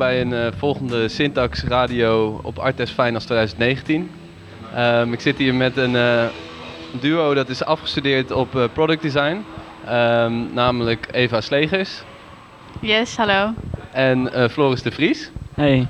[0.00, 4.10] bij een eh, volgende Syntax Radio op Artes Finals 2019.
[4.74, 6.24] Ehm, ik zit hier met een eh,
[7.00, 9.44] duo dat is afgestudeerd op eh, product design.
[9.86, 12.02] Ehm, namelijk Eva Slegers
[12.80, 13.52] Yes, hallo.
[13.92, 15.30] en eh, Floris de Vries.
[15.54, 15.86] Hey.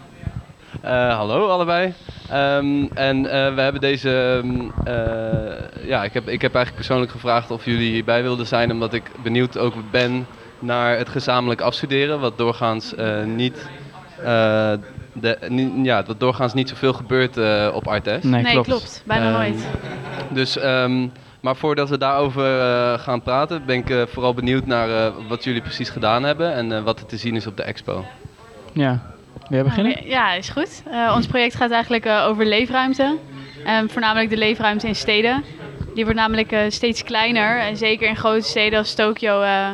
[0.81, 1.93] Eh, hallo allebei.
[2.31, 4.43] Ehm, en eh, we hebben deze.
[5.85, 9.03] ja, ik heb, ik heb eigenlijk persoonlijk gevraagd of jullie hierbij wilden zijn, omdat ik
[9.23, 10.27] benieuwd ook ben
[10.61, 13.69] naar het gezamenlijk afstuderen, wat doorgaans eh, niet.
[14.25, 14.73] Eh,
[15.13, 18.23] de, ja, wat doorgaans niet zoveel gebeurt eh, op Artes.
[18.23, 18.67] Nee, Nee, klopt.
[18.69, 19.03] klopt.
[19.07, 19.67] Bijna Ehm, nooit.
[20.29, 21.07] Dus, ehm,
[21.41, 25.63] maar voordat we daarover eh, gaan praten, ben ik vooral benieuwd naar eh, wat jullie
[25.63, 28.05] precies gedaan hebben en eh, wat er te zien is op de expo.
[28.73, 29.01] Ja.
[29.33, 29.93] Wil jij beginnen?
[29.93, 30.83] Nou, Ja, is goed.
[30.91, 33.17] Eh, ons project gaat eigenlijk eh, over leefruimte.
[33.65, 35.45] En voornamelijk de leefruimte in steden.
[35.95, 37.59] Die wordt namelijk eh, steeds kleiner.
[37.61, 39.69] En zeker in grote steden als Tokio eh,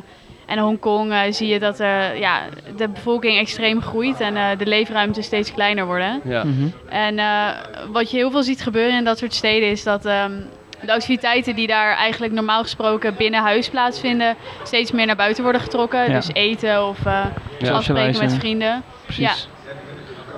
[0.47, 2.43] en Hongkong eh, zie je dat eh, ja,
[2.77, 6.21] de bevolking extreem groeit en eh, de leefruimte steeds kleiner worden.
[6.25, 6.45] Ja.
[6.45, 6.69] Mhm.
[6.89, 7.49] En eh,
[7.93, 10.33] wat je heel veel ziet gebeuren in dat soort steden is dat ehm,
[10.81, 15.61] de activiteiten die daar eigenlijk normaal gesproken binnen huis plaatsvinden, steeds meer naar buiten worden
[15.61, 16.01] getrokken.
[16.01, 16.15] Ja.
[16.15, 17.25] Dus eten of eh,
[17.73, 18.83] afspreken met vrienden.
[19.05, 19.49] Precies.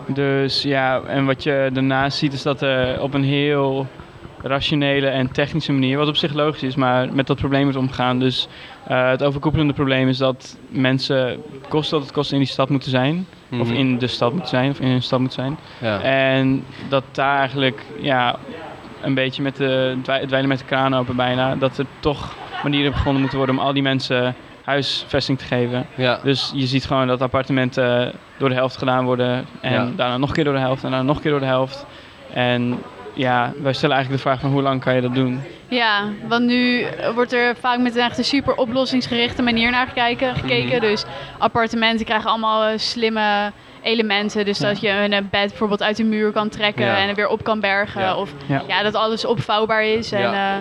[0.07, 3.87] Dus ja, en wat je daarnaast ziet is dat er op een heel
[4.43, 8.19] rationele en technische manier, wat op zich logisch is, maar met dat probleem wordt omgegaan.
[8.19, 8.49] Dus
[8.87, 12.91] eh, het overkoepelende probleem is dat mensen, kost dat het kost, in die stad moeten
[12.91, 13.27] zijn.
[13.51, 13.75] Of Mhm.
[13.77, 15.59] in de stad moeten zijn, of in een stad moeten zijn.
[15.81, 16.01] Ja.
[16.01, 18.37] En dat daar eigenlijk, ja,
[19.03, 22.93] een beetje met de dwei- dweilen met de kraan open bijna, dat er toch manieren
[22.95, 24.35] gevonden moeten worden om al die mensen
[24.65, 25.87] huisvesting te geven.
[25.95, 26.21] Ja.
[26.23, 29.47] Dus je ziet gewoon dat appartementen door de helft gedaan worden.
[29.61, 29.89] En Ja.
[29.97, 31.87] daarna nog een keer door de helft en daarna nog een keer door de helft.
[32.33, 32.79] En
[33.19, 35.43] ja, wij stellen eigenlijk de vraag van hoe lang kan je dat doen?
[35.69, 40.35] Ja, want nu wordt er vaak met een echt een super oplossingsgerichte manier naar gekeken.
[40.35, 40.77] gekeken.
[40.77, 40.81] Mhm.
[40.81, 41.05] Dus
[41.39, 43.53] appartementen krijgen allemaal eh, slimme
[43.83, 44.45] elementen.
[44.45, 44.67] Dus Ja.
[44.69, 46.97] dat je een eh, bed bijvoorbeeld uit de muur kan trekken Ja.
[46.97, 48.01] en er weer op kan bergen.
[48.01, 48.17] Ja.
[48.17, 48.33] Of
[48.67, 48.83] Ja.
[48.83, 50.13] dat alles opvouwbaar is.
[50.13, 50.33] En Ja.
[50.33, 50.61] ja.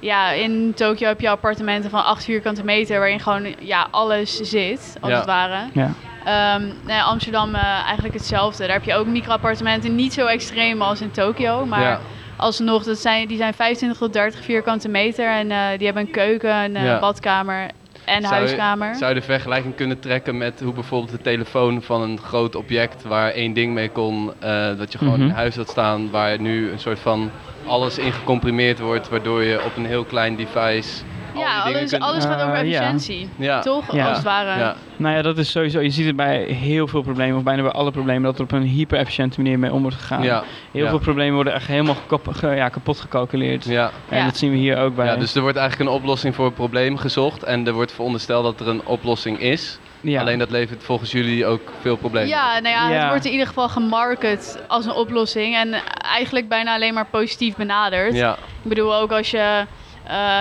[0.00, 4.96] ja, in Tokio heb je appartementen van 8 vierkante meter waarin gewoon ja, alles zit,
[5.00, 5.58] als het ware.
[5.72, 5.90] Ja,
[6.24, 8.64] Ehm, nee, Amsterdam eh, eigenlijk hetzelfde.
[8.66, 12.00] Daar heb je ook micro-appartementen, niet zo extreem als in Tokio, maar Ja.
[12.36, 16.10] alsnog, dat zijn, die zijn 25 tot 30 vierkante meter en eh, die hebben een
[16.10, 16.98] keuken, een eh, Ja.
[16.98, 17.66] badkamer
[18.04, 18.94] en Zou je- huiskamer.
[18.94, 23.02] Zou je de vergelijking kunnen trekken met hoe bijvoorbeeld de telefoon van een groot object
[23.02, 25.28] waar één ding mee kon, eh, dat je gewoon Mhm.
[25.28, 27.30] in huis had staan, waar nu een soort van
[27.66, 31.02] alles in gecomprimeerd wordt, waardoor je op een heel klein device
[31.34, 33.60] ja, alles, alles gaat over Eh, efficiëntie, Ja.
[33.60, 33.94] toch?
[33.94, 34.06] Ja.
[34.06, 34.58] Als het ware.
[34.58, 34.76] Ja.
[34.96, 35.80] nou ja, dat is sowieso.
[35.80, 38.52] Je ziet het bij heel veel problemen, of bijna bij alle problemen, dat er op
[38.52, 40.22] een hyper-efficiënte manier mee om wordt gegaan.
[40.22, 40.42] Ja.
[40.72, 40.88] Heel ja.
[40.90, 43.64] veel problemen worden echt helemaal kap- ge- ja, kapot gecalculeerd.
[43.64, 43.90] Ja.
[44.08, 44.24] En Ja.
[44.24, 45.06] dat zien we hier ook bij.
[45.06, 48.44] ja, dus er wordt eigenlijk een oplossing voor het probleem gezocht en er wordt verondersteld
[48.44, 49.78] dat er een oplossing is.
[50.00, 50.20] Ja.
[50.20, 52.28] Alleen dat levert volgens jullie ook veel problemen.
[52.28, 52.98] Ja, nou ja, Ja.
[53.00, 57.56] het wordt in ieder geval gemarket als een oplossing en eigenlijk bijna alleen maar positief
[57.56, 58.14] benaderd.
[58.14, 58.32] Ja.
[58.62, 59.64] Ik bedoel ook als je,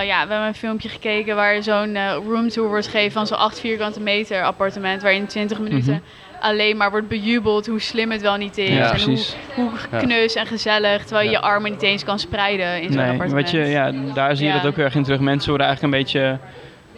[0.06, 3.60] ja, we hebben een filmpje gekeken waar zo'n eh, roomtour wordt gegeven van zo'n 8
[3.60, 6.44] vierkante meter appartement, waar in 20 minuten Mhm.
[6.46, 8.70] alleen maar wordt bejubeld hoe slim het wel niet is.
[8.70, 9.36] Ja, en precies.
[9.56, 9.98] hoe, hoe Ja.
[9.98, 11.40] knus en gezellig, terwijl je Ja.
[11.40, 13.32] je armen niet eens kan spreiden in zo'n Nee, appartement.
[13.42, 14.58] wat je, ja, daar zie je Ja.
[14.58, 15.20] dat ook heel erg in terug.
[15.20, 16.38] Mensen worden eigenlijk een beetje,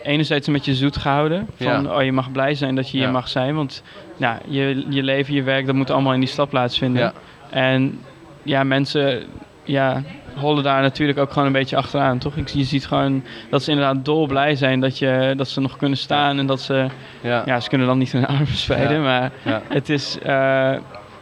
[0.03, 1.47] enerzijds een beetje zoet gehouden.
[1.57, 1.95] Van, Ja.
[1.97, 3.11] oh, je mag blij zijn dat je hier Ja.
[3.11, 3.55] mag zijn.
[3.55, 3.83] Want
[4.17, 7.01] ja, je, je leven, je werk, dat moet allemaal in die stad plaatsvinden.
[7.01, 7.13] Ja.
[7.49, 7.99] En
[8.43, 9.23] ja, mensen
[9.63, 10.03] ja,
[10.35, 12.35] hollen daar natuurlijk ook gewoon een beetje achteraan, toch?
[12.35, 15.77] Ik- Je ziet gewoon dat ze inderdaad dol blij zijn dat, je, dat ze nog
[15.77, 16.39] kunnen staan.
[16.39, 16.85] En dat ze,
[17.21, 17.43] Ja.
[17.45, 18.97] ja, ze kunnen dan niet hun armen spreiden.
[18.97, 19.01] Ja.
[19.03, 19.61] Maar Ja.
[19.69, 20.71] het is, eh,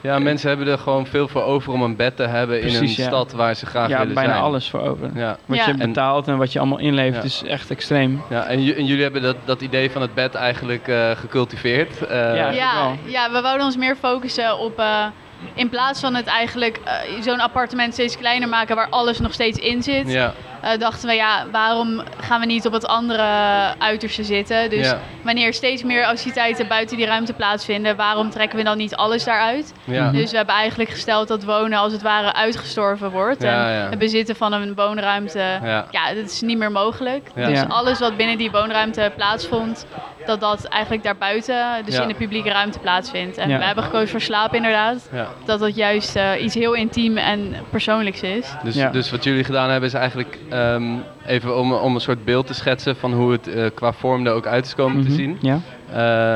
[0.02, 2.88] ja, mensen hebben er gewoon veel voor over om een bed te hebben in een
[2.88, 3.08] ja.
[3.08, 4.44] stad waar ze graag ja, willen bijna zijn.
[4.44, 5.10] alles voor over.
[5.16, 5.38] Ja.
[5.46, 5.68] Wat Ja.
[5.68, 7.24] je betaalt en wat je allemaal inlevert Ja.
[7.24, 8.22] is echt extreem.
[8.30, 12.06] Ja, en, ju- en jullie hebben dat, dat idee van het bed eigenlijk eh, gecultiveerd.
[12.08, 12.50] Eh, Ja.
[12.50, 14.80] ja, ja, we wouden ons meer focussen op.
[14.80, 15.06] eh,
[15.54, 19.60] in plaats van het eigenlijk eh, zo'n appartement steeds kleiner maken waar alles nog steeds
[19.60, 23.24] in zit, ja, eh, dachten we ja, waarom gaan we niet op het andere
[23.78, 24.70] uiterste zitten?
[24.70, 25.00] Dus Ja.
[25.24, 29.74] wanneer steeds meer activiteiten buiten die ruimte plaatsvinden, waarom trekken we dan niet alles daaruit?
[29.84, 30.04] ja.
[30.06, 30.16] Mhm.
[30.16, 33.42] Dus we hebben eigenlijk gesteld dat wonen als het ware uitgestorven wordt.
[33.42, 33.90] Ja, en ja.
[33.90, 35.86] het bezitten van een woonruimte, Ja.
[35.92, 37.28] ja, dat is niet meer mogelijk.
[37.36, 37.48] Ja.
[37.48, 37.66] Dus Ja.
[37.70, 39.86] alles wat binnen die woonruimte plaatsvond,
[40.26, 42.02] dat dat eigenlijk daarbuiten, dus Ja.
[42.02, 43.38] in de publieke ruimte plaatsvindt.
[43.38, 43.58] En Ja.
[43.58, 45.10] we hebben gekozen voor slaap inderdaad.
[45.12, 45.28] ja.
[45.46, 48.48] Dat dat juist eh, iets heel intiem en persoonlijks is.
[48.64, 48.90] Dus, Ja.
[48.90, 50.84] dus wat jullie gedaan hebben is eigenlijk ehm,
[51.26, 54.34] even om, om een soort beeld te schetsen van hoe het eh, qua vorm er
[54.34, 55.38] ook uit is komen te Mhm, zien.
[55.42, 55.60] Ja.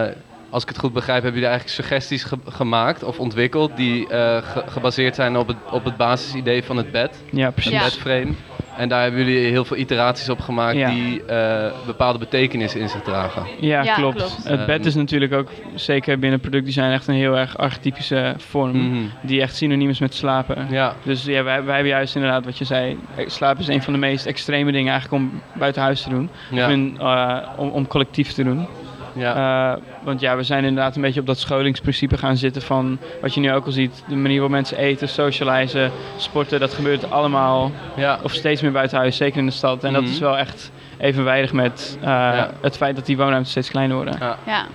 [0.08, 0.14] Eh,
[0.50, 4.38] als ik het goed begrijp, hebben jullie eigenlijk suggesties ge- gemaakt of ontwikkeld die eh,
[4.44, 7.72] ge- gebaseerd zijn op het, op het basisidee van het bed, ja, een precies.
[7.72, 7.84] Ja.
[7.84, 8.32] bedframe.
[8.78, 10.90] En daar hebben jullie heel veel iteraties op gemaakt Ja.
[10.90, 13.44] die eh, bepaalde betekenis in zich dragen.
[13.60, 14.16] Ja, Ja, klopt.
[14.18, 14.44] klopt.
[14.48, 18.78] Het bed Ehm, is natuurlijk ook, zeker binnen productdesign, echt een heel erg archetypische vorm.
[18.90, 19.04] Mhm.
[19.22, 20.68] Die echt synoniem is met slapen.
[20.70, 22.98] Ja, Dus ja, wij, wij hebben juist inderdaad wat je zei.
[23.16, 26.30] eh, Slapen is een van de meest extreme dingen eigenlijk om buiten huis te doen.
[26.52, 28.68] ja, Of in, eh, om, om collectief te doen.
[29.14, 29.74] ja.
[29.76, 33.34] Eh, want ja, we zijn inderdaad een beetje op dat scholingsprincipe gaan zitten van wat
[33.34, 34.04] je nu ook al ziet.
[34.08, 38.20] De manier waarop mensen eten, socializen, sporten, dat gebeurt allemaal ja.
[38.24, 39.84] of steeds meer buiten huis, zeker in de stad.
[39.84, 40.02] En Mhm.
[40.02, 44.18] dat is wel echt evenwijdig met eh, het feit dat die woonruimtes steeds kleiner worden.
[44.46, 44.66] Ja.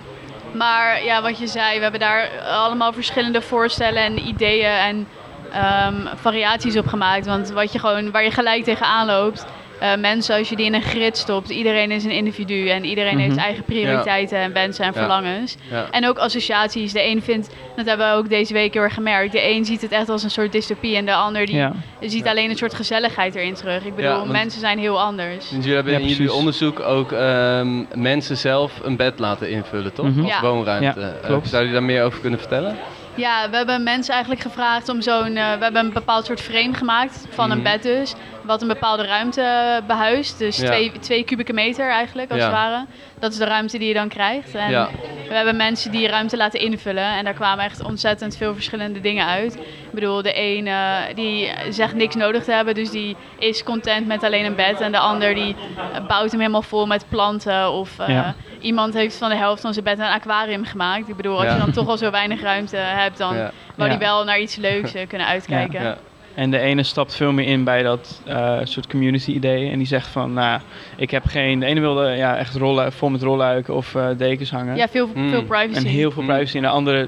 [0.55, 5.07] Maar ja, wat je zei, we hebben daar allemaal verschillende voorstellen en ideeën en
[5.51, 7.25] ehm, variaties op gemaakt.
[7.25, 9.45] Want wat je gewoon, waar je gelijk tegenaan loopt,
[9.81, 13.17] eh, mensen als je die in een grid stopt, iedereen is een individu en iedereen
[13.19, 13.43] heeft Mhm.
[13.45, 14.97] eigen prioriteiten en wensen en Ja.
[14.99, 15.55] verlangens.
[15.71, 15.87] ja.
[15.91, 16.93] En ook associaties.
[16.93, 19.81] De een vindt, dat hebben we ook deze week heel erg gemerkt, de een ziet
[19.81, 21.73] het echt als een soort dystopie en de ander die Ja.
[21.99, 23.85] ziet alleen een soort gezelligheid erin terug.
[23.85, 25.49] Ik bedoel, Ja, want- mensen zijn heel anders.
[25.49, 29.93] Dus jullie hebben Ja, in jullie onderzoek ook ehm, mensen zelf een bed laten invullen,
[29.93, 30.05] toch?
[30.05, 30.19] Mhm.
[30.19, 30.41] Als Ja.
[30.41, 30.99] woonruimte.
[30.99, 32.77] Ja, Eh, zou je daar meer over kunnen vertellen?
[33.15, 35.35] Ja, we hebben mensen eigenlijk gevraagd om zo'n...
[35.35, 37.57] eh, we hebben een bepaald soort frame gemaakt van Mhm.
[37.57, 38.13] een bed dus.
[38.41, 40.37] Wat een bepaalde ruimte behuist.
[40.39, 40.65] Dus Ja.
[40.65, 42.45] twee, twee kubieke meter eigenlijk, als Ja.
[42.45, 42.85] het ware.
[43.19, 44.55] Dat is de ruimte die je dan krijgt.
[44.55, 44.89] En Ja.
[45.27, 47.03] we hebben mensen die ruimte laten invullen.
[47.03, 49.53] En daar kwamen echt ontzettend veel verschillende dingen uit.
[49.55, 52.73] Ik bedoel, de een eh, die zegt niks nodig te hebben.
[52.75, 54.79] Dus die is content met alleen een bed.
[54.81, 55.55] En de ander die
[55.93, 57.71] eh, bouwt hem helemaal vol met planten.
[57.71, 58.35] Of eh, Ja.
[58.61, 61.07] Iemand heeft van de helft van zijn bed een aquarium gemaakt.
[61.09, 61.53] Ik bedoel, als Ja.
[61.53, 63.51] je dan toch al zo weinig ruimte hebt, dan Ja.
[63.75, 65.81] wou die wel naar iets leuks eh, kunnen uitkijken.
[65.83, 65.97] Ja.
[66.35, 69.69] En de ene stapt veel meer in bij dat eh, soort community idee.
[69.71, 70.59] En die zegt van, nou,
[70.95, 71.59] ik heb geen...
[71.59, 74.75] De ene wilde ja, echt rollen, vol met rolluiken of eh, dekens hangen.
[74.75, 75.29] Ja, veel, Mm.
[75.29, 75.77] veel privacy.
[75.77, 76.27] en heel veel Mm.
[76.27, 76.55] privacy.
[76.55, 77.07] En de andere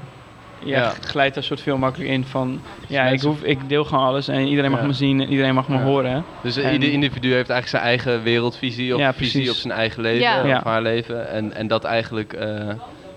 [0.64, 2.60] ja, glijdt daar soort veel makkelijker in van...
[2.88, 4.86] Ja, ik, hoef, ik deel gewoon alles en iedereen mag Ja.
[4.86, 5.82] me zien en iedereen mag me Ja.
[5.82, 6.24] horen.
[6.42, 10.02] Dus En- ieder individu heeft eigenlijk zijn eigen wereldvisie of Ja, visie op zijn eigen
[10.02, 10.40] leven Ja.
[10.40, 10.60] of Ja.
[10.64, 11.28] haar leven.
[11.28, 12.48] En, en dat eigenlijk eh,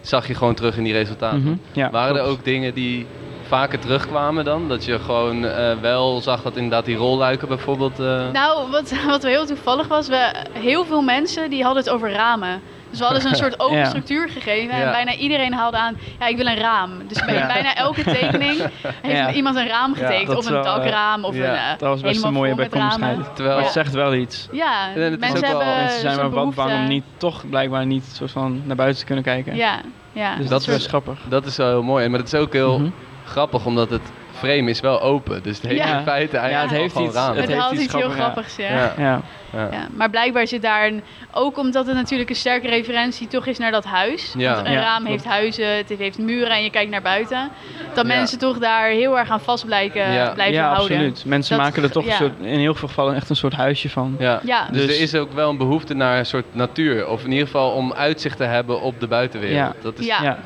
[0.01, 1.41] zag je gewoon terug in die resultaten.
[1.41, 3.05] Mhm, ja, Waren er ook dingen die
[3.47, 4.67] vaker terugkwamen dan?
[4.67, 7.99] Dat je gewoon eh, wel zag dat inderdaad die rolluiken bijvoorbeeld...
[7.99, 12.11] eh, Nou, wat, wat heel toevallig was, we, heel veel mensen die hadden het over
[12.11, 12.61] ramen.
[12.89, 13.85] Dus we hadden ze een soort open Ja.
[13.85, 14.83] structuur gegeven Ja.
[14.83, 16.91] en bijna iedereen haalde aan, ja, ik wil een raam.
[17.07, 17.47] Dus bij Ja.
[17.47, 18.57] bijna elke tekening
[19.01, 19.31] heeft Ja.
[19.31, 20.37] iemand een raam getekend.
[20.37, 23.35] of een wel, eh, dakraam of ja, een uh, Dat was best een mooie bijkomstigheid.
[23.35, 24.47] Terwijl- het zegt wel iets.
[24.51, 26.87] Ja, En het is mensen ook wel- hebben Mensen zijn maar wat bang om behoefte.
[26.93, 29.55] niet, toch blijkbaar niet soort van naar buiten te kunnen kijken.
[29.55, 29.79] Ja,
[30.11, 30.29] ja.
[30.35, 31.19] Dus Dat dat is is- best grappig.
[31.29, 32.07] Dat is wel heel mooi.
[32.09, 32.89] Maar het is ook heel Mhm.
[33.25, 34.01] grappig omdat het
[34.37, 35.43] frame is wel open.
[35.43, 35.97] Dus het heeft Ja.
[35.97, 37.35] in feite eigenlijk het heeft gewoon iets- ramen.
[37.41, 38.69] het, het heeft iets heel grappigs, ja.
[38.69, 38.93] ja.
[38.97, 39.21] Ja.
[39.53, 39.67] Ja, Ja.
[39.71, 43.57] Ja, maar blijkbaar zit daar een, ook omdat het natuurlijk een sterke referentie toch is
[43.57, 44.33] naar dat huis.
[44.37, 44.53] Ja.
[44.55, 47.49] Want een Ja, raam heeft huizen, het heeft muren en je kijkt naar buiten.
[47.93, 48.13] Dat Ja.
[48.15, 50.31] mensen toch daar heel erg aan vast blijken, Ja.
[50.33, 50.97] blijven ja houden.
[50.97, 51.25] absoluut.
[51.25, 52.09] Mensen Dat- maken er toch ja.
[52.11, 54.15] een soort, in heel veel gevallen echt een soort huisje van.
[54.19, 54.39] Ja.
[54.43, 54.67] Ja.
[54.71, 57.07] Dus, Dus- er is ook wel een behoefte naar een soort natuur.
[57.07, 59.57] Of in ieder geval om uitzicht te hebben op de buitenwereld.
[59.57, 59.81] Ja.
[59.81, 60.37] Dat is, Ja.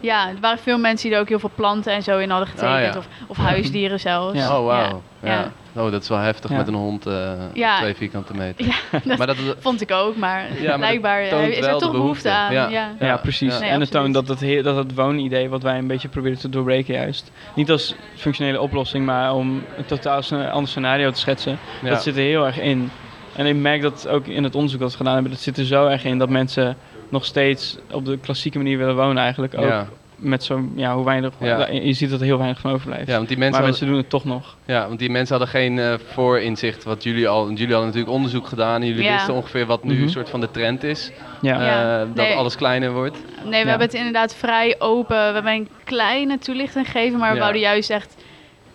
[0.00, 0.28] Ja.
[0.28, 2.74] Er waren veel mensen die er ook heel veel planten en zo in hadden getekend.
[2.76, 2.96] Ah, ja.
[2.98, 4.38] of, of huisdieren zelfs.
[4.38, 4.58] Ja.
[4.58, 5.02] Oh, wauw.
[5.22, 5.30] Ja.
[5.32, 5.52] Ja.
[5.82, 6.56] Oh, dat is wel heftig Ja.
[6.56, 7.78] met een hond eh Ja.
[7.78, 8.66] twee vierkante meter.
[8.66, 12.30] Ja, dat Maar dat, vond ik ook, maar, blijkbaar toont is er toch behoefte, behoefte.
[12.30, 12.52] aan.
[12.52, 12.68] Ja.
[12.68, 12.90] Ja.
[12.98, 13.52] Ja, Ja, precies.
[13.54, 13.60] ja.
[13.60, 16.38] Nee, en het toont dat het, heer- dat het woonidee wat wij een beetje proberen
[16.38, 17.30] te doorbreken juist.
[17.54, 21.58] Niet als functionele oplossing, maar om een totaal ander scenario te schetsen.
[21.82, 21.88] ja.
[21.88, 22.90] Dat zit er heel erg in.
[23.36, 25.64] En ik merk dat ook in het onderzoek dat we gedaan hebben, dat zit er
[25.64, 26.76] zo erg in dat mensen
[27.10, 29.54] nog steeds op de klassieke manier willen wonen eigenlijk.
[29.58, 29.86] Ook ja.
[30.16, 31.68] met zo'n, ja, hoe weinig, Ja.
[31.70, 33.06] je ziet dat er heel weinig van overblijft.
[33.08, 34.56] ja, want die mensen maar hadden, mensen doen het toch nog.
[34.64, 37.44] ja, want die mensen hadden geen eh, voorinzicht wat jullie al...
[37.44, 39.12] Want jullie hadden natuurlijk onderzoek gedaan en jullie Ja.
[39.12, 40.02] wisten ongeveer wat nu Mhm.
[40.02, 41.10] een soort van de trend is.
[41.42, 41.62] Ja.
[41.62, 42.00] Ja.
[42.00, 42.34] Eh, dat Nee.
[42.36, 43.16] alles kleiner wordt.
[43.42, 43.64] Nee, we Ja.
[43.68, 45.16] hebben het inderdaad vrij open.
[45.16, 47.40] We hebben een kleine toelichting gegeven, maar we Ja.
[47.40, 48.14] wouden juist echt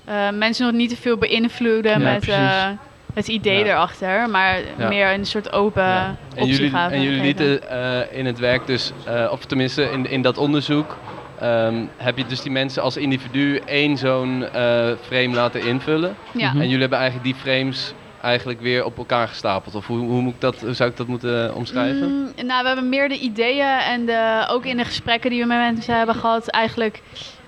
[0.05, 2.35] eh, mensen nog niet te veel beïnvloeden Ja, met precies.
[2.35, 2.67] eh,
[3.15, 3.65] het idee Ja.
[3.65, 4.87] erachter, maar Ja.
[4.87, 6.05] meer een soort open Ja.
[6.35, 6.97] En optie jullie, gaven.
[6.97, 10.97] en jullie lieten eh, in het werk dus, eh, of tenminste in, in dat onderzoek,
[11.39, 16.15] ehm, heb je dus die mensen als individu één zo'n eh, frame laten invullen.
[16.31, 16.47] Ja.
[16.49, 16.57] Mhm.
[16.57, 19.75] En jullie hebben eigenlijk die frames eigenlijk weer op elkaar gestapeld.
[19.75, 22.07] Of hoe, hoe, moet ik dat, hoe zou ik dat moeten omschrijven?
[22.11, 25.47] Mm, nou, we hebben meer de ideeën en de, ook in de gesprekken die we
[25.47, 27.01] met mensen hebben gehad, eigenlijk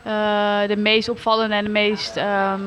[0.03, 2.61] eh, de meest opvallende en de meest ehm,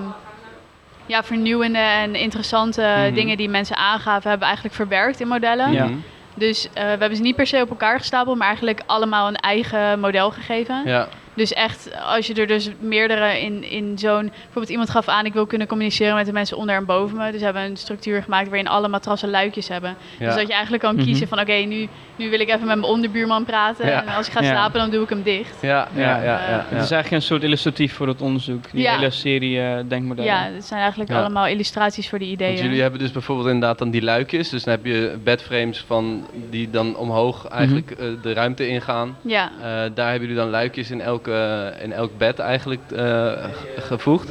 [1.11, 3.15] ja, vernieuwende en interessante Mhm.
[3.15, 5.73] dingen die mensen aangaven, hebben we eigenlijk verwerkt in modellen.
[5.73, 5.85] Ja.
[5.85, 5.95] Mhm.
[6.35, 9.37] Dus eh, we hebben ze niet per se op elkaar gestapeld, maar eigenlijk allemaal een
[9.37, 10.83] eigen model gegeven.
[10.85, 11.09] ja.
[11.35, 14.31] Dus echt, als je er dus meerdere in, in zo'n...
[14.35, 17.31] Bijvoorbeeld iemand gaf aan, ik wil kunnen communiceren met de mensen onder en boven me.
[17.31, 19.97] Dus we hebben een structuur gemaakt waarin alle matrassen luikjes hebben.
[20.19, 20.27] Ja.
[20.27, 21.05] Dus dat je eigenlijk kan Mhm.
[21.05, 23.87] kiezen van, oké, nu, nu wil ik even met mijn onderbuurman praten.
[23.87, 24.03] Ja.
[24.07, 24.51] En als ik ga Ja.
[24.51, 25.57] slapen, dan doe ik hem dicht.
[25.63, 26.23] Ja, ja, ja.
[26.23, 26.65] ja, ja.
[26.69, 28.71] Het is eigenlijk een soort illustratief voor het onderzoek.
[28.73, 28.95] Die Ja.
[28.97, 30.31] hele serie eh, denkmodellen.
[30.31, 31.19] Ja, het zijn eigenlijk Ja.
[31.21, 32.51] allemaal illustraties voor die ideeën.
[32.55, 34.49] Want jullie hebben dus bijvoorbeeld inderdaad dan die luikjes.
[34.49, 38.03] Dus dan heb je bedframes van die dan omhoog eigenlijk Mhm.
[38.09, 39.17] eh, de ruimte ingaan.
[39.23, 43.81] Ja, Eh, daar hebben jullie dan luikjes in, elke, in elk bed eigenlijk eh, ge-
[43.81, 44.29] gevoegd.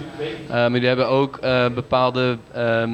[0.48, 2.90] Eh, maar jullie hebben ook eh, bepaalde, ehm,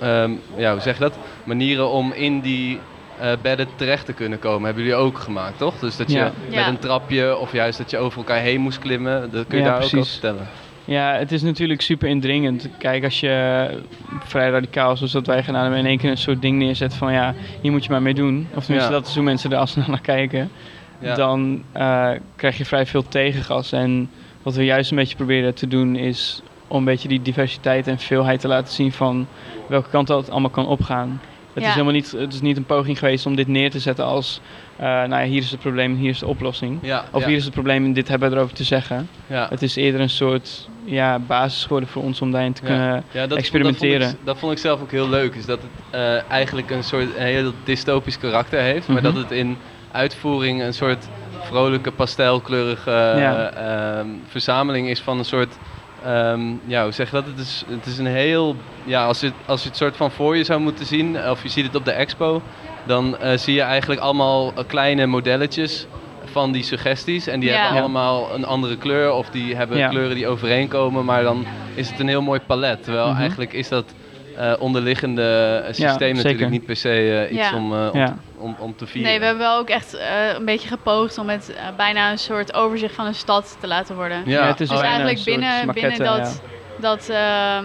[0.00, 1.18] ehm, ja, hoe zeg je dat?
[1.44, 2.78] Manieren om in die
[3.20, 4.64] eh, bedden terecht te kunnen komen.
[4.64, 5.78] Hebben jullie ook gemaakt, toch?
[5.78, 6.24] Dus dat je Ja.
[6.48, 6.68] met Ja.
[6.68, 9.30] een trapje of juist dat je over elkaar heen moest klimmen.
[9.30, 10.12] Dat kun je Ja, daar ook over precies.
[10.18, 10.46] vertellen.
[10.84, 12.68] Ja, het is natuurlijk super indringend.
[12.78, 13.68] Kijk, als je
[14.24, 17.12] vrij radicaal, zoals dat wij gedaan hebben, in één keer een soort ding neerzet van
[17.12, 18.48] ja, hier moet je maar mee doen.
[18.54, 18.98] Of tenminste, Ja.
[18.98, 20.50] dat is hoe mensen er al snel naar kijken.
[21.00, 21.14] Ja.
[21.14, 23.72] Dan eh, krijg je vrij veel tegengas.
[23.72, 24.10] En
[24.42, 27.98] wat we juist een beetje proberen te doen is om een beetje die diversiteit en
[27.98, 29.26] veelheid te laten zien van
[29.66, 31.20] welke kant dat allemaal kan opgaan.
[31.52, 31.68] Het, Ja.
[31.68, 34.40] is helemaal niet, het is niet een poging geweest om dit neer te zetten als,
[34.76, 36.78] eh, nou ja, hier is het probleem, hier is de oplossing.
[36.82, 39.08] Ja, Of ja, hier is het probleem en dit hebben we erover te zeggen.
[39.26, 39.46] ja.
[39.48, 42.68] Het is eerder een soort ja, basis geworden voor ons om daarin te Ja.
[42.68, 43.98] kunnen Ja, dat, experimenteren.
[44.00, 45.34] Dat vond, ik, dat vond ik zelf ook heel leuk.
[45.34, 48.86] Is dat het eh, eigenlijk een soort een heel dystopisch karakter heeft.
[48.88, 49.04] Maar Mhm.
[49.04, 49.56] dat het in
[49.92, 53.50] uitvoering een soort vrolijke, pastelkleurige Ja.
[53.52, 55.58] ehm, verzameling is van een soort...
[56.02, 57.26] ehm, ja, hoe zeg je dat?
[57.26, 58.56] Het is, het is een heel...
[58.82, 61.48] Ja, als je, als je het soort van voor je zou moeten zien, of je
[61.48, 62.42] ziet het op de expo...
[62.82, 65.86] dan eh, zie je eigenlijk allemaal eh, kleine modelletjes
[66.24, 67.26] van die suggesties.
[67.26, 67.60] En die Ja.
[67.60, 69.88] hebben allemaal een andere kleur of die hebben Ja.
[69.88, 71.04] kleuren die overeenkomen.
[71.04, 72.82] Maar dan is het een heel mooi palet.
[72.82, 73.18] Terwijl Mhm.
[73.20, 73.94] eigenlijk is dat
[74.40, 77.56] eh, onderliggende eh, systeem natuurlijk niet per se eh, iets Ja.
[77.56, 78.16] om, eh, om, Ja.
[78.38, 79.10] om, om te vieren.
[79.10, 82.54] Nee, we hebben wel ook echt eh, een beetje gepoogd om het bijna een soort
[82.54, 84.22] overzicht van een stad te laten worden.
[84.26, 86.42] Ja, het is Dus eigenlijk een soort binnen, binnen dat,
[86.76, 87.64] dat, ehm,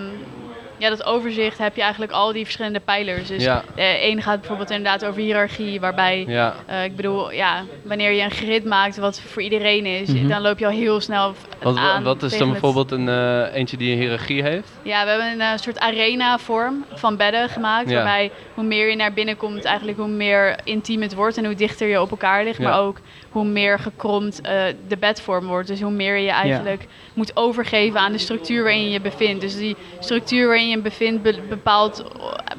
[0.77, 3.27] ja, dat overzicht heb je eigenlijk al die verschillende pijlers.
[3.27, 3.63] Dus Ja.
[3.75, 8.21] de een gaat bijvoorbeeld inderdaad over hiërarchie, waarbij, Ja, eh, ik bedoel, ja, wanneer je
[8.21, 10.27] een grid maakt wat voor iedereen is, Mhm.
[10.27, 12.03] dan loop je al heel snel wat, aan.
[12.03, 14.69] wat is dan bijvoorbeeld een, eh, eentje die een hiërarchie heeft?
[14.81, 17.89] Ja, we hebben een eh, soort arena-vorm van bedden gemaakt.
[17.89, 17.95] Ja.
[17.95, 21.55] Waarbij hoe meer je naar binnen komt, eigenlijk hoe meer intiem het wordt en hoe
[21.55, 22.59] dichter je op elkaar ligt.
[22.59, 22.97] Maar ook
[23.29, 25.67] hoe meer gekromd eh, de bedvorm wordt.
[25.67, 29.41] Dus hoe meer je eigenlijk moet overgeven aan de structuur waarin je je bevindt.
[29.41, 32.05] Dus die structuur waarin je je bevindt be- bepaalt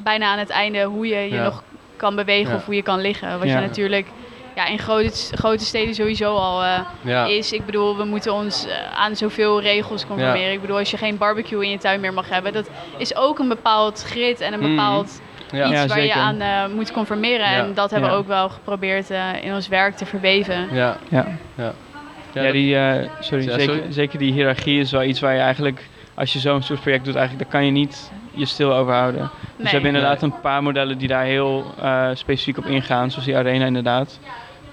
[0.03, 1.43] bijna aan het einde hoe je je Ja.
[1.43, 1.63] nog
[1.95, 2.55] kan bewegen Ja.
[2.57, 3.39] of hoe je kan liggen.
[3.39, 3.59] Wat Ja.
[3.59, 4.07] je natuurlijk
[4.55, 7.51] ja, in grote, grote steden sowieso al eh, Ja, is.
[7.51, 10.51] Ik bedoel, we moeten ons eh, aan zoveel regels conformeren.
[10.51, 13.39] Ik bedoel, als je geen barbecue in je tuin meer mag hebben, dat is ook
[13.39, 14.69] een bepaald grid en een Mhm.
[14.69, 15.21] bepaald
[15.51, 15.63] ja.
[15.69, 17.49] iets Ja, waar je aan eh, moet conformeren.
[17.51, 17.57] Ja.
[17.57, 18.15] En dat hebben Ja.
[18.15, 20.67] we ook wel geprobeerd eh, in ons werk te verweven.
[20.71, 20.97] ja.
[21.09, 22.51] Ja, ja.
[22.51, 23.91] die, eh, sorry, Ja, zeker, sorry.
[23.91, 25.87] zeker die hiërarchie is wel iets waar je eigenlijk,
[26.17, 29.29] als je zo'n soort project doet, eigenlijk, daar kan je niet je stil over houden.
[29.55, 33.25] Dus we hebben inderdaad een paar modellen die daar heel eh, specifiek op ingaan, zoals
[33.25, 34.19] die Arena inderdaad.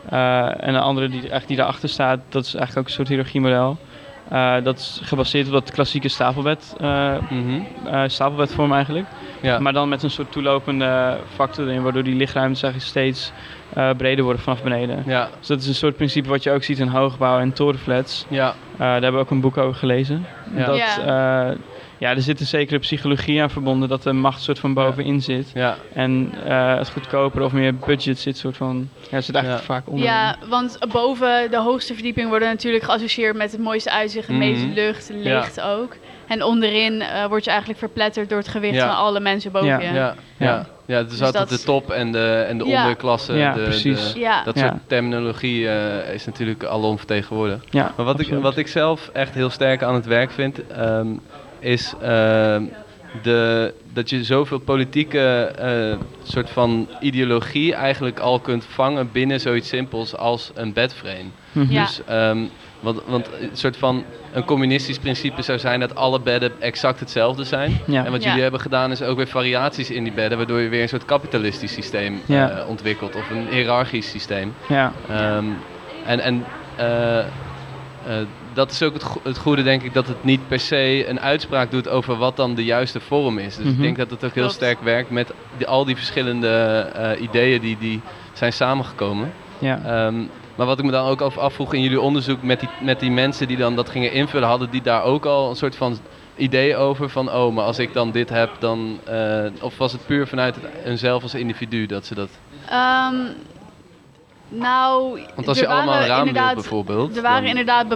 [0.09, 3.09] Eh, en een andere die, eigenlijk die daarachter staat, dat is eigenlijk ook een soort
[3.09, 3.77] hiërarchiemodel.
[4.31, 7.61] Eh dat is gebaseerd op dat klassieke stapelbed, eh Mhm.
[7.87, 9.07] eh, stapelbedvorm eigenlijk.
[9.41, 9.59] ja.
[9.59, 13.33] Maar dan met een soort toelopende factor erin, waardoor die lichtruimtes eigenlijk steeds
[13.75, 15.03] eh, breder worden vanaf beneden.
[15.07, 15.29] ja.
[15.39, 18.27] Dus dat is een soort principe wat je ook ziet in hoogbouw en torenflats.
[18.29, 20.27] Ja, Eh, daar hebben we ook een boek over gelezen.
[20.57, 20.67] Ja.
[20.67, 20.77] Dat,
[22.09, 22.11] Ja.
[22.15, 25.51] er zit een zekere psychologie aan verbonden dat de macht soort van bovenin zit.
[25.55, 25.77] ja.
[25.93, 30.05] En eh, het goedkoper of meer budget zit soort van, ja, zit eigenlijk vaak onder.
[30.05, 34.43] Ja, want boven de hoogste verdieping worden natuurlijk geassocieerd met het mooiste uitzicht, de Mhm.
[34.43, 35.97] meeste lucht, licht ook.
[36.29, 38.87] En onderin eh, word je eigenlijk verpletterd door het gewicht Ja.
[38.87, 39.79] van alle mensen boven Ja.
[39.81, 39.85] je.
[39.87, 40.15] Ja, ja.
[40.39, 40.67] Ja.
[40.87, 41.03] ja.
[41.03, 42.81] dus, Dus altijd dat- de top en de, en de Ja.
[42.81, 43.33] onderklasse.
[43.37, 44.13] Ja, de, precies.
[44.13, 44.45] de- Ja.
[44.45, 44.67] dat Ja.
[44.69, 47.67] soort terminologie eh, is natuurlijk alom vertegenwoordigd.
[47.71, 51.07] Ja, Maar wat ik, wat ik zelf echt heel sterk aan het werk vind, ehm,
[51.65, 52.63] is ehm,
[53.23, 55.21] de, dat je zoveel politieke
[55.59, 61.25] eh, soort van ideologie eigenlijk al kunt vangen binnen zoiets simpels als een bedframe.
[61.53, 61.73] Mhm.
[61.73, 61.85] Ja.
[61.85, 62.39] Dus, ehm,
[62.81, 67.45] want, want een soort van een communistisch principe zou zijn dat alle bedden exact hetzelfde
[67.45, 67.81] zijn.
[67.87, 68.05] Ja.
[68.05, 68.27] En wat Ja.
[68.29, 71.05] jullie hebben gedaan is ook weer variaties in die bedden, waardoor je weer een soort
[71.05, 72.51] kapitalistisch systeem Ja.
[72.51, 74.55] eh, ontwikkelt of een hiërarchisch systeem.
[74.69, 75.45] Ja, Ehm,
[76.07, 76.45] en en
[76.77, 77.19] eh,
[78.55, 81.21] dat is ook het, go- het goede, denk ik, dat het niet per se een
[81.21, 83.57] uitspraak doet over wat dan de juiste vorm is.
[83.57, 83.83] Dus ik Mhm.
[83.83, 86.49] denk dat het ook heel sterk werkt met die, al die verschillende
[86.95, 88.01] eh, ideeën die, die
[88.33, 89.33] zijn samengekomen.
[89.59, 89.81] ja.
[89.85, 90.15] Ehm,
[90.55, 93.11] maar wat ik me dan ook af- afvroeg in jullie onderzoek met die, met die
[93.11, 95.99] mensen die dan dat gingen invullen, hadden die daar ook al een soort van
[96.37, 98.99] idee over van, oh, maar als ik dan dit heb, dan...
[99.05, 102.29] eh, of was het puur vanuit hunzelf als individu dat ze dat...
[102.71, 103.15] Ehm,
[104.49, 107.17] nou, Want als je allemaal een raam wilt bijvoorbeeld...
[107.17, 107.87] Er waren dan- inderdaad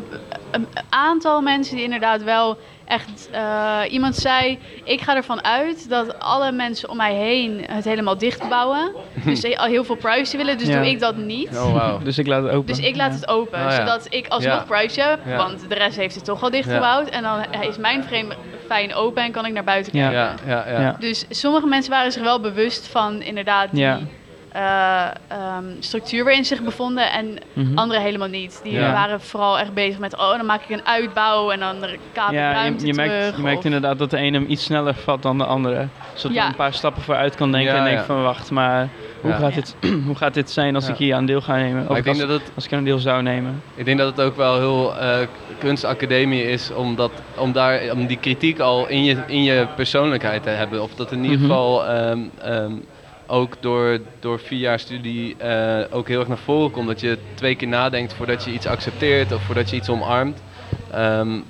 [0.51, 3.29] een aantal mensen die inderdaad wel echt...
[3.33, 8.19] eh, iemand zei, ik ga ervan uit dat alle mensen om mij heen het helemaal
[8.19, 8.93] dicht bouwen.
[9.25, 10.77] dus ze al heel veel privacy willen, dus Ja.
[10.77, 11.49] doe ik dat niet.
[11.49, 11.99] Oh, wauw.
[11.99, 12.67] Dus ik laat het open.
[12.67, 13.17] Dus ik laat Ja.
[13.19, 13.71] het open, Oh, ja.
[13.71, 14.65] zodat ik alsnog Ja.
[14.77, 15.19] privacy heb.
[15.27, 15.37] Ja.
[15.37, 17.09] Want de rest heeft het toch al dichtgebouwd.
[17.09, 18.35] En dan is mijn frame
[18.67, 20.11] fijn open en kan ik naar buiten Ja.
[20.11, 20.47] kijken.
[20.49, 20.81] Ja, ja, ja.
[20.81, 20.97] Ja.
[21.01, 23.87] Dus sommige mensen waren zich wel bewust van inderdaad die
[24.59, 27.13] Eh, ehm, structuur waarin ze zich bevonden.
[27.13, 27.79] En Mhm.
[27.79, 28.61] anderen helemaal niet.
[28.63, 28.93] Die Ja.
[28.93, 31.77] waren vooral echt bezig met, oh dan maak ik een uitbouw en dan
[32.13, 34.95] kaap ik Ja, ruimte je, je, merkt, je inderdaad dat de ene hem iets sneller
[34.95, 35.87] vat dan de andere.
[36.15, 36.43] Zodat Ja.
[36.43, 38.07] je een paar stappen vooruit kan denken Ja, en denkt ja.
[38.07, 38.89] van wacht, maar
[39.21, 39.37] hoe, Ja.
[39.37, 40.93] gaat dit, hoe gaat dit zijn als Ja.
[40.93, 41.89] ik hier aan deel ga nemen?
[41.89, 43.63] Of ik denk als, dat het als ik er aan deel zou nemen.
[43.75, 45.17] Ik denk dat het ook wel heel eh,
[45.59, 50.43] kunstacademie is om, dat, om, daar, om die kritiek al in je, in je persoonlijkheid
[50.43, 50.83] te hebben.
[50.83, 51.47] Of dat in ieder Mhm.
[51.47, 52.73] geval ehm, ehm,
[53.31, 56.87] ook door, door vier jaar studie eh, ook heel erg naar voren komt.
[56.87, 60.43] Dat je twee keer nadenkt voordat je iets accepteert of voordat je iets omarmt.
[60.91, 61.41] Ehm,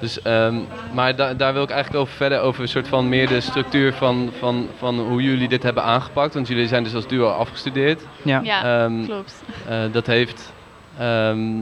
[0.00, 0.56] dus, ehm,
[0.92, 3.92] maar da- daar wil ik eigenlijk over verder over een soort van meer de structuur
[3.92, 6.34] van, van, van hoe jullie dit hebben aangepakt.
[6.34, 8.02] Want jullie zijn dus als duo afgestudeerd.
[8.22, 8.40] Ja.
[8.44, 9.42] Ja, Ehm, klopt.
[9.68, 10.52] eh, dat heeft
[10.98, 11.58] ehm,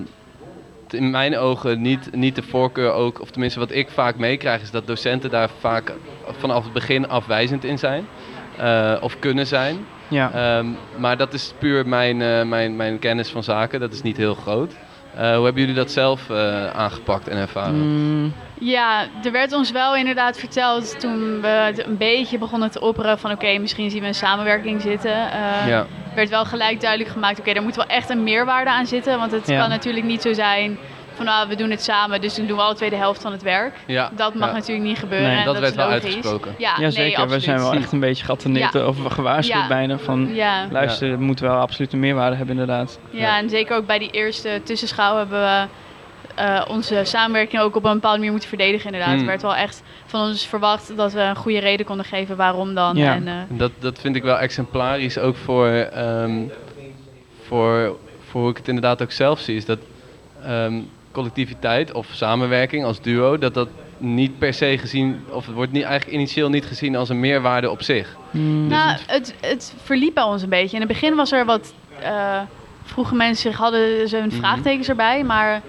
[0.91, 4.71] in mijn ogen niet, niet de voorkeur ook, of tenminste wat ik vaak meekrijg, is
[4.71, 5.93] dat docenten daar vaak
[6.39, 8.07] vanaf het begin afwijzend in zijn.
[8.59, 9.87] Eh, of kunnen zijn.
[10.09, 10.31] Ja.
[10.33, 14.17] Ehm, maar dat is puur mijn, eh, mijn, mijn kennis van zaken, dat is niet
[14.17, 14.73] heel groot.
[15.15, 17.75] Eh, hoe hebben jullie dat zelf eh, aangepakt en ervaren?
[17.75, 22.81] Mm, Ja, er werd ons wel inderdaad verteld toen we het een beetje begonnen te
[22.81, 25.13] opperen van oké, misschien zien we een samenwerking zitten.
[25.33, 28.87] Eh, ja, werd wel gelijk duidelijk gemaakt, oké, daar moet wel echt een meerwaarde aan
[28.87, 29.19] zitten.
[29.19, 29.61] Want het Ja.
[29.61, 30.79] kan natuurlijk niet zo zijn
[31.15, 33.33] van nou, we doen het samen, dus dan doen we alle twee de helft van
[33.33, 33.75] het werk.
[33.87, 34.55] ja, Dat mag ja.
[34.55, 35.29] natuurlijk niet gebeuren.
[35.29, 36.55] Nee, en dat dat, werd is wel uitgesproken.
[36.59, 37.29] Ja, ja, nee, zeker.
[37.29, 38.87] we zijn wel echt een beetje geattendeerd Ja.
[38.87, 39.69] of gewaarschuwd Ja.
[39.69, 40.67] bijna van Ja.
[40.71, 42.99] luister, het moet wel absoluut een meerwaarde hebben inderdaad.
[43.11, 45.67] ja, en zeker ook bij die eerste tussenschouw hebben we
[46.35, 49.15] eh, onze samenwerking ook op een bepaalde manier moeten verdedigen inderdaad.
[49.15, 49.21] Mm.
[49.21, 52.75] Er werd wel echt van ons verwacht dat we een goede reden konden geven waarom
[52.75, 52.97] dan.
[52.97, 53.15] Ja.
[53.15, 56.43] En, eh, Dat, dat vind ik wel exemplarisch ook voor, ehm,
[57.47, 57.97] voor,
[58.31, 59.57] voor hoe ik het inderdaad ook zelf zie.
[59.57, 59.79] Is dat
[60.45, 60.81] ehm,
[61.15, 65.83] collectiviteit of samenwerking als duo, dat dat niet per se gezien, of het wordt niet,
[65.83, 68.17] eigenlijk initieel niet gezien als een meerwaarde op zich.
[68.31, 70.75] Mm, Dus nou, het- het, verliep bij ons een beetje.
[70.75, 71.75] In het begin was er wat.
[72.01, 72.41] eh
[72.87, 74.37] vroegen mensen zich, hadden ze hun Mhm.
[74.37, 75.25] vraagtekens erbij.
[75.25, 75.63] Maar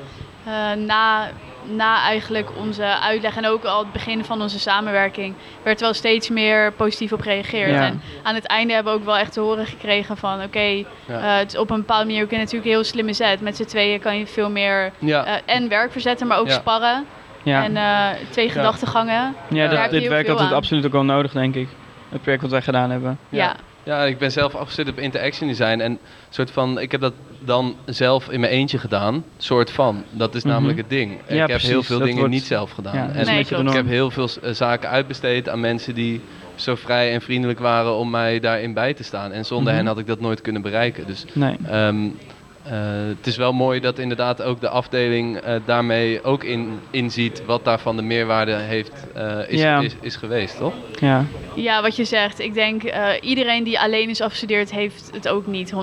[0.45, 1.29] eh, na,
[1.67, 5.33] na eigenlijk onze uitleg en ook al het begin van onze samenwerking.
[5.63, 7.69] werd wel steeds meer positief op gereageerd.
[7.71, 7.85] Ja.
[7.85, 10.83] En aan het einde hebben we ook wel echt te horen gekregen van: oké, Ja.
[11.07, 13.41] eh, het is op een bepaalde manier ook natuurlijk een heel slimme zet.
[13.41, 14.91] Met z'n tweeën kan je veel meer.
[14.99, 16.53] Ja, eh, en werk verzetten, maar ook Ja.
[16.53, 17.05] sparren.
[17.43, 17.63] ja.
[17.63, 19.35] En eh, twee gedachtegangen.
[19.49, 21.67] ja, dat, dit werk had het absoluut ook wel nodig, denk ik.
[22.09, 23.19] Het werk wat wij gedaan hebben.
[23.29, 23.55] Ja.
[23.85, 25.97] Ja, ik ben zelf afgestudeerd op interaction design en
[26.29, 30.03] soort van, ik heb dat dan zelf in mijn eentje gedaan, soort van.
[30.11, 30.53] Dat is Mhm.
[30.53, 31.11] namelijk het ding.
[31.27, 32.95] ik heb heel veel dingen wordt- niet zelf gedaan.
[32.95, 33.39] Ja, En Nee.
[33.39, 36.21] Ik heb heel veel eh, zaken uitbesteed aan mensen die
[36.55, 39.31] zo vrij en vriendelijk waren om mij daarin bij te staan.
[39.31, 39.75] En zonder Mhm.
[39.75, 41.05] hen had ik dat nooit kunnen bereiken.
[41.07, 41.55] Dus Nee.
[41.69, 42.11] ehm, eh,
[42.73, 47.63] het is wel mooi dat inderdaad ook de afdeling eh, daarmee ook in, inziet wat
[47.63, 50.73] daarvan de meerwaarde heeft, eh, is, is, is geweest, toch?
[50.99, 51.25] Ja.
[51.55, 52.39] Ja, wat je zegt.
[52.39, 55.77] Ik denk uh, iedereen die alleen is afgestudeerd heeft het ook niet 100%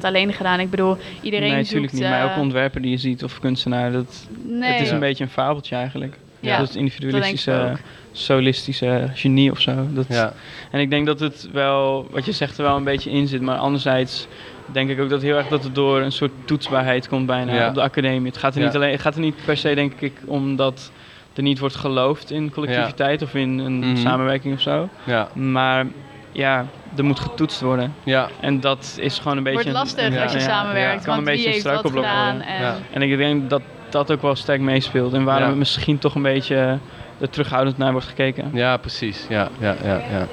[0.00, 0.60] alleen gedaan.
[0.60, 1.92] Ik bedoel, iedereen nee, natuurlijk zoekt...
[1.92, 2.10] niet.
[2.10, 4.72] Maar uh, elke ontwerper die je ziet of kunstenaar, dat, nee.
[4.72, 4.94] het is Ja.
[4.94, 6.16] een beetje een fabeltje eigenlijk.
[6.40, 7.78] Ja, dat is individualistische, dat
[8.12, 9.86] solistische genie of zo.
[9.90, 10.32] Dat, Ja,
[10.70, 13.40] En ik denk dat het wel, wat je zegt, er wel een beetje in zit.
[13.40, 14.26] Maar anderzijds
[14.72, 17.68] denk ik ook dat heel erg dat het door een soort toetsbaarheid komt bijna Ja.
[17.68, 18.26] op de academie.
[18.30, 18.66] Het gaat er, Ja.
[18.66, 20.90] niet alleen, het gaat er niet per se, denk ik, om dat
[21.34, 23.96] er niet wordt geloofd in collectiviteit of in een Mhm.
[23.96, 24.88] samenwerking of zo.
[25.04, 25.86] ja, Maar
[26.32, 27.94] ja, er moet getoetst worden.
[28.02, 28.28] ja.
[28.40, 29.62] En dat is gewoon een beetje...
[29.62, 30.98] wordt lastig een- als je samenwerkt.
[31.00, 31.04] ja.
[31.06, 32.40] Kan want een beetje een struikelblok worden.
[32.46, 32.76] En, Ja.
[32.92, 35.12] En ik denk dat dat ook wel sterk meespeelt.
[35.12, 35.48] En waarom Ja.
[35.48, 36.78] het misschien toch een beetje
[37.20, 38.50] er terughoudend naar wordt gekeken.
[38.52, 39.26] Ja, precies.
[39.28, 40.26] Ja, ja, ja, ja.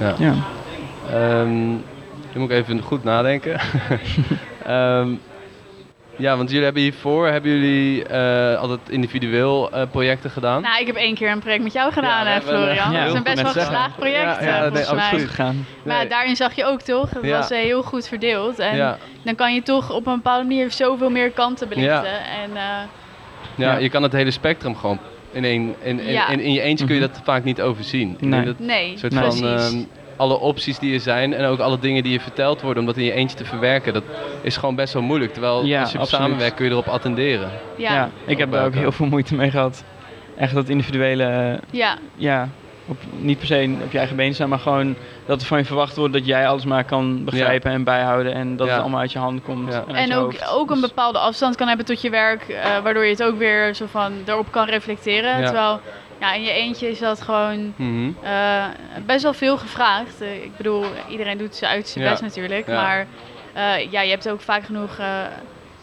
[0.00, 0.14] ja.
[0.18, 0.34] ja.
[2.36, 3.60] Nu moet ik even goed nadenken.
[4.66, 5.10] Ehm,
[6.16, 10.62] ja, want jullie hebben hiervoor hebben jullie eh, altijd individueel eh, projecten gedaan.
[10.62, 12.92] Nou, ik heb één keer een project met jou gedaan, Ja, hè, Florian.
[12.92, 14.86] Ja, dat is een best ik wel geslaagd project, Ja, ja, eh, mij.
[14.86, 15.28] absoluut.
[15.28, 15.66] Gegaan.
[15.82, 16.08] Maar Nee.
[16.08, 17.36] daarin zag je ook toch, het Ja.
[17.38, 18.58] was eh, heel goed verdeeld.
[18.58, 22.20] En ja, dan kan je toch op een bepaalde manier zoveel meer kanten belichten.
[22.42, 22.62] En eh,
[23.54, 23.76] ja, Ja.
[23.76, 24.98] je kan het hele spectrum gewoon
[25.32, 26.28] in, één, in, in, Ja.
[26.28, 27.10] in, in je eentje kun je Mhm.
[27.10, 28.10] dat vaak niet overzien.
[28.10, 28.44] Ik denk Nee.
[28.44, 29.22] dat nee, een soort Nee.
[29.30, 29.72] van precies.
[29.72, 29.82] ehm,
[30.16, 32.96] alle opties die er zijn en ook alle dingen die je verteld worden om dat
[32.96, 34.02] in je eentje te verwerken, dat
[34.42, 35.32] is gewoon best wel moeilijk.
[35.32, 37.50] Terwijl Ja, als je samenwerkt kun je erop attenderen.
[37.76, 38.10] ja, Ja, ja.
[38.26, 39.84] ik heb daar ook heel veel moeite mee gehad.
[40.36, 41.24] Echt dat individuele,
[41.70, 42.48] eh, ja,
[42.88, 44.94] op, niet per se op je eigen benen staan, maar gewoon
[45.26, 48.56] dat er van je verwacht wordt dat jij alles maar kan begrijpen en bijhouden en
[48.56, 48.72] dat Ja.
[48.72, 49.72] het allemaal uit je handen komt.
[49.72, 49.84] Ja.
[49.94, 50.48] En, ook, hoofd.
[50.50, 53.38] ook een Dus- bepaalde afstand kan hebben tot je werk, eh, waardoor je het ook
[53.38, 55.38] weer zo van erop kan reflecteren.
[55.38, 55.44] Ja.
[55.44, 55.80] Terwijl
[56.20, 58.10] ja, in je eentje is dat gewoon Mhm.
[58.22, 58.64] eh,
[59.06, 60.20] best wel veel gevraagd.
[60.20, 62.10] Eh, ik bedoel, iedereen doet zijn uiterste Ja.
[62.10, 62.66] best natuurlijk.
[62.66, 62.74] Ja.
[62.82, 63.06] Maar
[63.52, 65.20] eh, ja, je hebt ook vaak genoeg eh,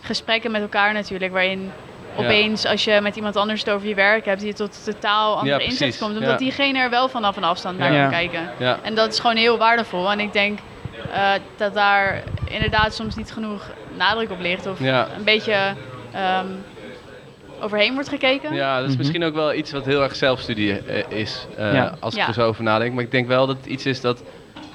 [0.01, 1.71] gesprekken met elkaar natuurlijk, waarin
[2.15, 5.63] opeens als je met iemand anders het over je werk hebt, je tot totaal andere
[5.63, 6.13] inzicht komt.
[6.13, 6.37] Omdat Ja.
[6.37, 8.01] diegene er wel vanaf een afstand naar Ja.
[8.01, 8.49] kan kijken.
[8.59, 8.79] Ja.
[8.83, 10.11] En dat is gewoon heel waardevol.
[10.11, 10.59] En ik denk
[11.13, 14.65] eh, dat daar inderdaad soms niet genoeg nadruk op ligt.
[14.65, 15.07] Of Ja.
[15.17, 15.73] een beetje
[16.11, 16.45] ehm,
[17.63, 18.53] overheen wordt gekeken.
[18.53, 18.97] Ja, dat is Mhm.
[18.97, 21.95] misschien ook wel iets wat heel erg zelfstudie eh, is, eh, Ja.
[21.99, 22.27] als ik Ja.
[22.27, 22.93] er zo over nadenk.
[22.93, 24.23] Maar ik denk wel dat het iets is dat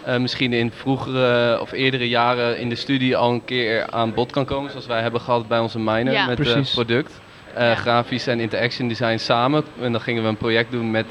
[0.04, 4.30] eh, misschien in vroegere of eerdere jaren in de studie al een keer aan bod
[4.32, 4.70] kan komen.
[4.70, 6.26] Zoals wij hebben gehad bij onze minor Ja.
[6.26, 7.20] met het product.
[7.54, 7.74] Eh, Ja.
[7.74, 9.64] Grafisch en interaction design samen.
[9.80, 11.06] En dan gingen we een project doen met,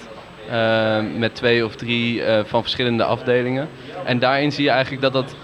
[1.18, 3.70] met twee of drie eh, van verschillende afdelingen.
[4.06, 5.36] En daarin zie je eigenlijk dat dat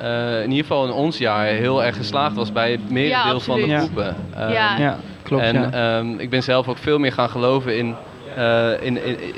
[0.00, 3.60] eh, in ieder geval in ons jaar heel erg geslaagd was bij het merendeel van
[3.60, 4.16] de groepen.
[4.34, 4.78] Ehm, Ja.
[4.78, 5.42] Ja, klopt.
[5.42, 5.70] en ja.
[5.98, 7.94] ehm, ik ben zelf ook veel meer gaan geloven in,
[8.36, 9.34] eh, in, in- in-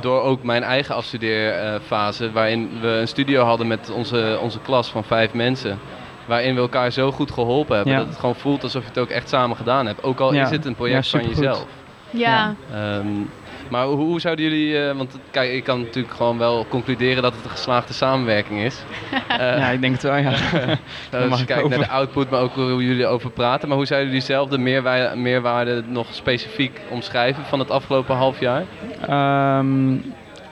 [0.00, 5.04] door ook mijn eigen afstudeerfase, waarin we een studio hadden met onze, onze klas van
[5.04, 5.78] vijf mensen.
[6.26, 7.98] Waarin we elkaar zo goed geholpen hebben, Ja.
[7.98, 10.02] dat het gewoon voelt alsof je het ook echt samen gedaan hebt.
[10.02, 10.42] Ook al Ja.
[10.44, 11.66] is het een project Ja, van jezelf.
[12.10, 12.54] Ja.
[12.72, 13.06] Ehm,
[13.72, 17.34] maar hoe, hoe zouden jullie, eh, want kijk, ik kan natuurlijk gewoon wel concluderen dat
[17.34, 18.82] het een geslaagde samenwerking is.
[19.28, 20.32] Eh, ja, ik denk het wel, ja.
[20.32, 20.66] eh,
[21.10, 23.68] mag als je ik kijkt naar de output, maar ook hoe jullie erover praten.
[23.68, 28.40] Maar hoe zouden jullie zelf de meerwaarde, meerwaarde nog specifiek omschrijven van het afgelopen half
[28.40, 28.64] jaar?
[29.06, 29.94] Ehm,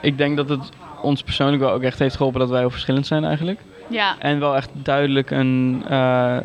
[0.01, 0.69] ik denk dat het
[1.03, 3.61] ons persoonlijk wel ook echt heeft geholpen dat wij heel verschillend zijn eigenlijk.
[3.87, 4.15] Ja.
[4.19, 6.39] En wel echt duidelijk een, eh,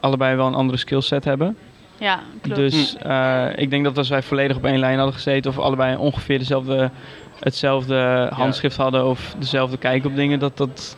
[0.00, 1.56] allebei wel een andere skillset hebben.
[1.98, 2.56] Ja, klopt.
[2.56, 5.96] Dus eh, ik denk dat als wij volledig op één lijn hadden gezeten of allebei
[5.96, 6.90] ongeveer dezelfde,
[7.40, 10.96] hetzelfde handschrift hadden of dezelfde kijk op dingen, dat, dat,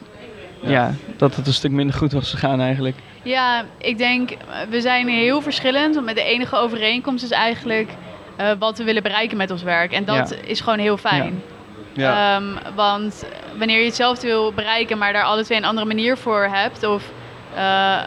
[0.61, 0.71] Ja.
[0.71, 0.93] ja.
[1.17, 2.97] dat het een stuk minder goed was gegaan eigenlijk.
[3.23, 4.37] Ja, ik denk, eh,
[4.71, 5.95] we zijn heel verschillend.
[5.95, 7.91] Want met de enige overeenkomst is eigenlijk
[8.37, 9.93] eh, wat we willen bereiken met ons werk.
[9.93, 10.37] En dat Ja.
[10.49, 11.43] is gewoon heel fijn.
[11.93, 12.37] Ja.
[12.37, 13.27] Ehm, want
[13.59, 17.11] wanneer je hetzelfde wil bereiken, maar daar alle twee een andere manier voor hebt, of
[17.55, 18.03] eh,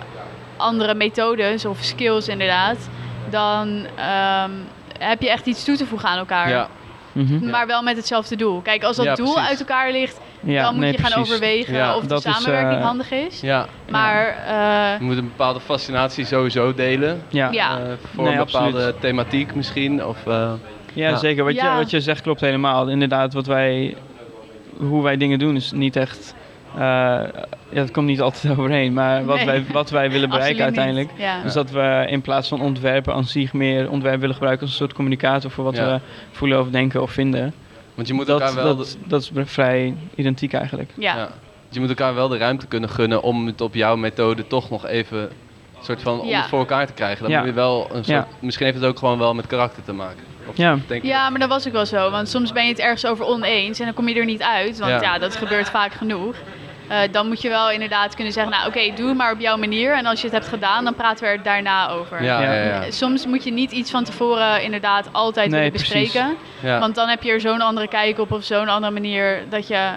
[0.59, 2.89] andere methodes of skills inderdaad,
[3.29, 4.51] dan ehm,
[4.99, 6.49] heb je echt iets toe te voegen aan elkaar.
[6.49, 6.67] ja.
[7.11, 7.49] Mhm.
[7.49, 8.61] Maar wel met hetzelfde doel.
[8.61, 9.49] Kijk, als dat Ja, doel precies.
[9.49, 11.31] uit elkaar ligt, Ja, dan moet nee, je gaan precies.
[11.33, 13.41] overwegen Ja, of de dat is, samenwerking eh, handig is.
[13.41, 13.65] ja.
[13.89, 17.21] Maar eh, Je moet een bepaalde fascinatie sowieso delen.
[17.29, 17.77] Ja, Ja.
[17.79, 19.01] eh, voor Nee, een bepaalde absoluut.
[19.01, 20.05] thematiek misschien.
[20.05, 20.51] Of, eh,
[20.93, 21.15] Ja, Ja.
[21.17, 21.43] zeker.
[21.43, 21.71] Wat, Ja.
[21.71, 22.87] Je, wat je zegt klopt helemaal.
[22.89, 23.95] Inderdaad, wat wij,
[24.77, 26.33] hoe wij dingen doen is niet echt...
[26.75, 26.81] eh,
[27.69, 28.93] ja, het komt niet altijd overeen.
[28.93, 29.45] Maar wat, Nee.
[29.45, 31.09] wij, wat wij willen bereiken uiteindelijk...
[31.17, 31.41] Ja.
[31.43, 34.77] Dus dat we in plaats van ontwerpen aan zich meer ontwerp willen gebruiken als een
[34.81, 35.85] soort communicator voor wat Ja.
[35.93, 35.99] we
[36.31, 37.53] voelen of denken of vinden.
[37.95, 38.75] want je moet Dat, elkaar wel...
[38.75, 40.91] dat, dat is vrij identiek eigenlijk.
[40.97, 41.15] Ja.
[41.15, 41.25] Ja.
[41.67, 44.69] Dus je moet elkaar wel de ruimte kunnen gunnen om het op jouw methode toch
[44.69, 46.39] nog even een soort van om Ja.
[46.39, 47.21] het voor elkaar te krijgen.
[47.23, 47.37] Dan Ja.
[47.39, 48.27] moet je wel een soort, Ja.
[48.39, 50.23] misschien heeft het ook gewoon wel met karakter te maken.
[50.47, 50.77] Of Ja.
[50.87, 52.11] denk je Ja, maar dat was ook wel zo.
[52.11, 54.79] Want soms ben je het ergens over oneens en dan kom je er niet uit.
[54.79, 55.01] Want Ja.
[55.01, 56.35] ja, dat gebeurt vaak genoeg.
[56.89, 59.57] Eh, dan moet je wel inderdaad kunnen zeggen, nou oké, doe het maar op jouw
[59.57, 59.93] manier.
[59.93, 62.23] En als je het hebt gedaan, dan praten we er daarna over.
[62.23, 62.91] Ja, ja.
[62.91, 66.35] Soms moet je niet iets van tevoren inderdaad altijd Nee, willen bespreken.
[66.79, 69.89] Want dan heb je er zo'n andere kijk op of zo'n andere manier dat je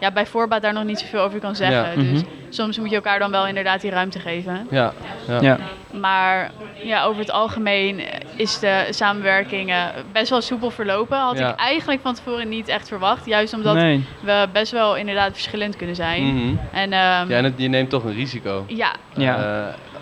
[0.00, 1.98] ja, bij voorbaat daar nog niet zoveel over kan zeggen.
[1.98, 2.30] Dus Mhm.
[2.54, 4.66] Soms moet je elkaar dan wel inderdaad die ruimte geven.
[4.70, 4.92] Ja.
[5.28, 5.40] Ja.
[5.40, 5.58] Ja,
[5.90, 6.50] Maar
[6.82, 8.02] ja, over het algemeen
[8.36, 11.18] is de samenwerking eh, best wel soepel verlopen.
[11.18, 11.50] Had Ja.
[11.52, 13.26] ik eigenlijk van tevoren niet echt verwacht.
[13.26, 14.04] Juist omdat nee.
[14.20, 16.34] we best wel inderdaad verschillend kunnen zijn.
[16.34, 16.54] Mhm.
[16.72, 18.64] En ehm, ja, en het- je neemt toch een risico.
[18.66, 19.36] ja, Ja,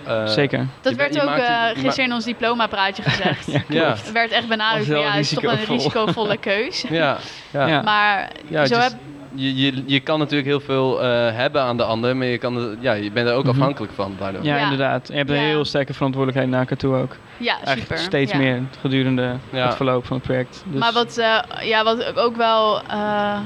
[0.05, 0.67] Eh, eh, zeker.
[0.81, 3.47] dat je werd je ook eh, ma- gisteren in ons diplomapraatje gezegd.
[3.53, 3.87] Ja, Ja.
[4.07, 5.77] Er werd echt benadrukt ja, het is toch een risicovol.
[5.77, 6.85] risicovolle keus.
[6.89, 7.17] Ja,
[7.51, 7.67] ja.
[7.67, 7.83] Ja.
[7.83, 8.93] Maar Ja, zo heb,
[9.35, 12.77] je, je, je kan natuurlijk heel veel eh, hebben aan de ander, maar je, kan,
[12.81, 13.53] ja, je bent er ook Mhm.
[13.53, 14.45] afhankelijk van daardoor.
[14.45, 14.63] Ja, Ja.
[14.63, 15.09] inderdaad.
[15.09, 15.43] Je hebt een Ja.
[15.43, 17.17] heel sterke verantwoordelijkheid naar elkaar toe ook.
[17.37, 17.99] ja, Eigenlijk super.
[17.99, 18.39] steeds ja.
[18.39, 19.67] meer gedurende Ja.
[19.67, 20.63] het verloop van het project.
[20.67, 21.39] Dus, Maar wat, eh,
[21.69, 23.39] ja, wat ook wel, eh,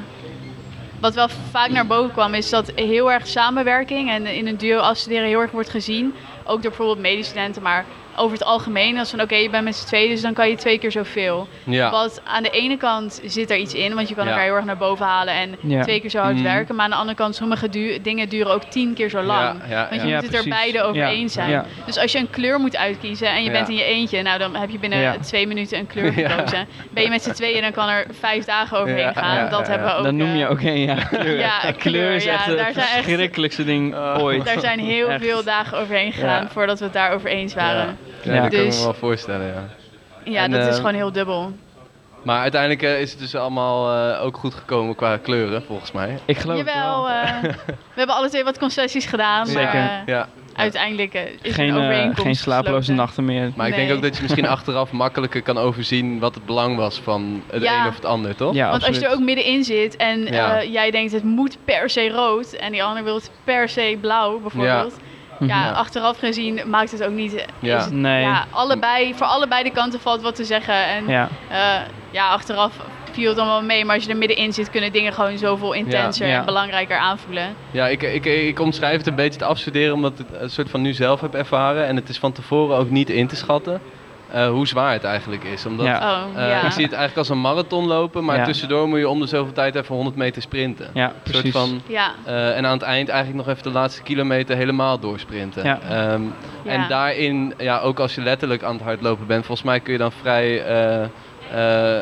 [1.01, 4.79] wat wel vaak naar boven kwam, is dat heel erg samenwerking en in een duo
[4.79, 6.15] afstuderen heel erg wordt gezien.
[6.45, 7.85] Ook door bijvoorbeeld medestudenten, maar
[8.17, 8.99] over het algemeen.
[8.99, 11.49] Als van oké, je bent met z'n tweeën, dus dan kan je twee keer zoveel.
[11.65, 11.91] Ja.
[11.91, 14.31] Wat aan de ene kant zit er iets in, want je kan Ja.
[14.31, 15.83] elkaar heel erg naar boven halen en Ja.
[15.83, 16.43] twee keer zo hard Mhm.
[16.45, 16.75] werken.
[16.75, 19.59] Maar aan de andere kant, sommige du- dingen duren ook tien keer zo lang.
[19.63, 20.15] Ja, ja, Want je ja.
[20.15, 21.09] moet het er beide over Ja.
[21.09, 21.51] eens zijn.
[21.51, 21.65] Ja.
[21.87, 23.53] Dus als je een kleur moet uitkiezen en je Ja.
[23.53, 25.15] bent in je eentje, nou dan heb je binnen Ja.
[25.19, 26.29] twee minuten een kleur Ja.
[26.29, 26.67] gekozen.
[26.91, 29.35] Ben je met z'n tweeën, dan kan er vijf dagen overheen Ja, gaan.
[29.37, 30.05] ja, dat ja, hebben we ook.
[30.05, 30.95] Dan noem je eh, ook één, ja.
[31.21, 31.39] Kleur.
[31.39, 34.45] Ja, kleur, is ja, echt daar het zijn echt- verschrikkelijkste ding ooit.
[34.45, 35.23] Daar zijn heel Echt.
[35.25, 37.99] veel dagen overheen gegaan voordat we het daarover eens waren.
[38.25, 39.65] Ja, dat kan ik Dus- me wel voorstellen, ja.
[40.25, 41.53] Ja, En, dat is eh, gewoon heel dubbel.
[42.23, 46.19] Maar uiteindelijk eh, is het dus allemaal eh, ook goed gekomen qua kleuren, volgens mij.
[46.25, 47.11] Ik geloof het Jawel, wel.
[47.11, 49.47] eh, we hebben alle twee wat concessies gedaan.
[49.47, 49.75] Zeker.
[49.75, 50.29] Maar Ja.
[50.55, 52.95] uiteindelijk eh, is geen, een geen slapeloze gesloten.
[53.05, 53.53] nachten meer.
[53.57, 57.01] Maar ik denk ook dat je misschien achteraf makkelijker kan overzien wat het belang was
[57.01, 57.83] van het Ja.
[57.83, 58.55] een of het ander, toch?
[58.55, 60.61] Ja, Want als je er ook middenin zit en Ja.
[60.61, 63.99] eh, jij denkt het moet per se rood en die ander wil het per se
[64.01, 64.97] blauw bijvoorbeeld.
[64.99, 65.03] Ja.
[65.41, 65.71] Ja.
[65.71, 67.35] achteraf gezien maakt het ook niet.
[67.35, 67.79] eh, Ja.
[67.79, 68.23] het- Nee.
[68.23, 70.87] ja, allebei, voor allebei de kanten valt wat te zeggen.
[70.87, 72.73] En ja, Ja, ja achteraf
[73.13, 75.73] viel het dan wel mee, maar als je er middenin zit, kunnen dingen gewoon zoveel
[75.73, 76.39] intenser Ja.
[76.39, 77.57] en belangrijker aanvoelen.
[77.71, 80.71] Ja, ik, ik, ik omschrijf het een beetje te afstuderen omdat ik het een soort
[80.71, 81.87] van nu zelf heb ervaren.
[81.87, 83.81] En het is van tevoren ook niet in te schatten
[84.35, 85.67] eh, hoe zwaar het eigenlijk is.
[85.67, 85.99] Omdat Ja.
[86.27, 86.63] Oh, eh, ja.
[86.65, 88.45] ik zie het eigenlijk als een marathon lopen, maar Ja.
[88.45, 90.91] tussendoor moet je om de zoveel tijd even 100 meter sprinten.
[90.95, 91.53] ja Een soort precies.
[91.53, 95.65] van, Ja, eh, en aan het eind eigenlijk nog even de laatste kilometer helemaal doorsprinten.
[95.65, 95.79] Ja.
[95.89, 96.23] Ehm,
[96.63, 96.71] Ja.
[96.71, 99.99] En daarin, ja, ook als je letterlijk aan het hardlopen bent, volgens mij kun je
[99.99, 101.07] dan vrij, eh,
[101.53, 102.01] eh,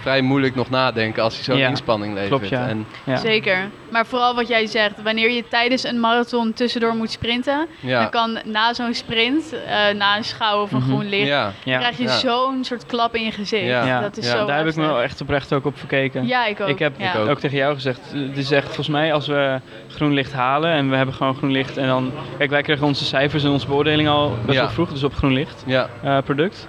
[0.00, 2.28] vrij moeilijk nog nadenken als je zo'n Ja, inspanning levert.
[2.30, 2.68] klopt, ja.
[2.68, 3.16] En, Ja.
[3.16, 3.68] zeker.
[3.90, 8.00] Maar vooral wat jij zegt, wanneer je tijdens een marathon tussendoor moet sprinten, ja.
[8.00, 10.88] dan kan na zo'n sprint, eh, na een schouw of een Mhm.
[10.88, 11.42] groen licht, ja.
[11.44, 11.78] dan Ja.
[11.78, 12.18] krijg je Ja.
[12.18, 13.64] zo'n soort klap in je gezicht.
[13.64, 13.84] Ja.
[13.84, 14.00] Ja.
[14.00, 14.36] Dat is Ja.
[14.38, 16.26] zo Daar heb ik me echt oprecht ook op verkeken.
[16.26, 16.68] Ja, ik ook.
[16.68, 17.14] Ik heb ja.
[17.14, 17.28] ook.
[17.28, 20.90] ook tegen jou gezegd, het is echt volgens mij als we groen licht halen en
[20.90, 24.08] we hebben gewoon groen licht en dan, kijk wij kregen onze cijfers en onze beoordeling
[24.08, 24.62] al best Ja.
[24.64, 25.88] wel vroeg, dus op groen licht Ja.
[26.02, 26.68] eh, product.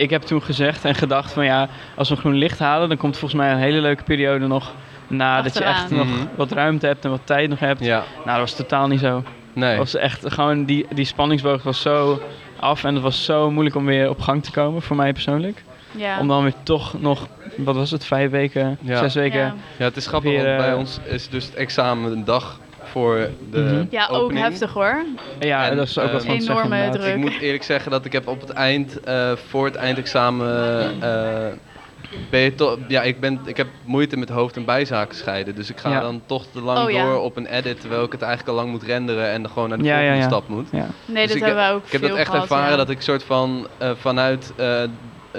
[0.00, 3.18] Ik heb toen gezegd en gedacht van ja, als we groen licht halen, dan komt
[3.18, 4.72] volgens mij een hele leuke periode nog
[5.06, 6.26] na dat je echt nog Mhm.
[6.36, 7.84] wat ruimte hebt en wat tijd nog hebt.
[7.84, 7.96] ja.
[8.16, 9.22] Nou, dat was totaal niet zo.
[9.52, 9.76] Nee.
[9.76, 12.20] was echt gewoon die, die spanningsboog was zo
[12.60, 15.62] af en het was zo moeilijk om weer op gang te komen voor mij persoonlijk.
[15.90, 16.18] Ja.
[16.20, 18.98] Om dan weer toch nog, wat was het, vijf weken, Ja.
[18.98, 19.38] zes weken.
[19.40, 19.54] Ja.
[19.76, 22.60] Ja, het is grappig, Weer, want bij eh, ons is dus het examen een dag
[22.90, 23.84] voor de Mhm.
[23.90, 25.04] ja, ook heftig hoor.
[25.40, 27.00] Ja, En, dat is ook wat eh, van te zeggen Enorme inderdaad.
[27.02, 27.14] druk.
[27.14, 31.46] Ik moet eerlijk zeggen dat ik heb op het eind, eh, voor het eindexamen, eh,
[32.30, 35.54] ben je toch, ja, ik, ben, ik heb moeite met hoofd- en bijzaken scheiden.
[35.54, 36.00] Dus ik ga Ja.
[36.00, 37.02] dan toch te lang Oh, ja.
[37.04, 39.68] door op een edit, terwijl ik het eigenlijk al lang moet renderen en dan gewoon
[39.68, 40.26] naar de Ja, volgende ja.
[40.28, 40.68] stap moet.
[40.72, 40.86] Ja.
[41.04, 42.76] Nee, Dus dat ik, hebben we ook Ik heb dat echt gehad, ervaren ja.
[42.76, 44.82] dat ik soort van eh, vanuit eh,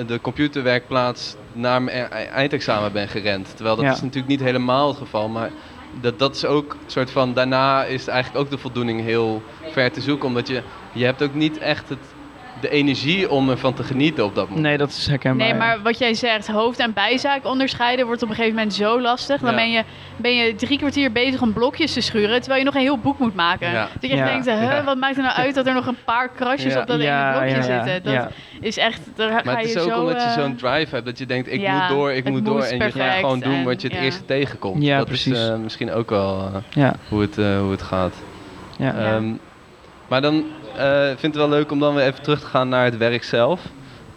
[0.07, 3.53] de computerwerkplaats naar mijn e- eindexamen ben gerend.
[3.55, 3.91] Terwijl dat Ja.
[3.91, 5.49] is natuurlijk niet helemaal het geval, maar
[5.91, 10.01] dat, dat is ook soort van, daarna is eigenlijk ook de voldoening heel ver te
[10.01, 12.15] zoeken, omdat je, je hebt ook niet echt het,
[12.61, 14.65] de energie om ervan te genieten op dat moment.
[14.65, 15.47] Nee, dat is herkenbaar.
[15.47, 19.01] Nee, maar wat jij zegt, hoofd- en bijzaak onderscheiden wordt op een gegeven moment zo
[19.01, 19.41] lastig.
[19.41, 19.55] Dan Ja.
[19.55, 19.83] ben, je,
[20.17, 23.19] ben je drie kwartier bezig om blokjes te schuren, terwijl je nog een heel boek
[23.19, 23.71] moet maken.
[23.71, 23.87] Ja.
[23.99, 24.25] Dat je echt Ja.
[24.25, 24.83] denkt, huh, Ja.
[24.83, 26.81] wat maakt er nou uit dat er nog een paar krasjes Ja.
[26.81, 27.83] op dat Ja, ene blokje ja, ja.
[27.83, 28.03] zitten?
[28.03, 28.29] Dat Ja.
[28.61, 29.99] is echt, daar Maar ga het je is ook zo...
[29.99, 32.33] omdat je eh, zo'n drive hebt dat je denkt, ik ja, moet door, ik het
[32.33, 32.61] moet door.
[32.63, 34.03] En je gaat gewoon doen en- wat je het ja.
[34.03, 34.83] eerste tegenkomt.
[34.83, 35.33] Ja, dat precies.
[35.39, 38.13] is eh, misschien ook wel eh, Ja, hoe, het, hoe het gaat.
[38.77, 38.85] ja.
[38.85, 39.15] Ja.
[39.15, 39.31] Ehm,
[40.07, 40.43] maar dan
[40.77, 42.97] eh, vind ik het wel leuk om dan weer even terug te gaan naar het
[42.97, 43.61] werk zelf.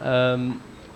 [0.03, 0.41] Ehm,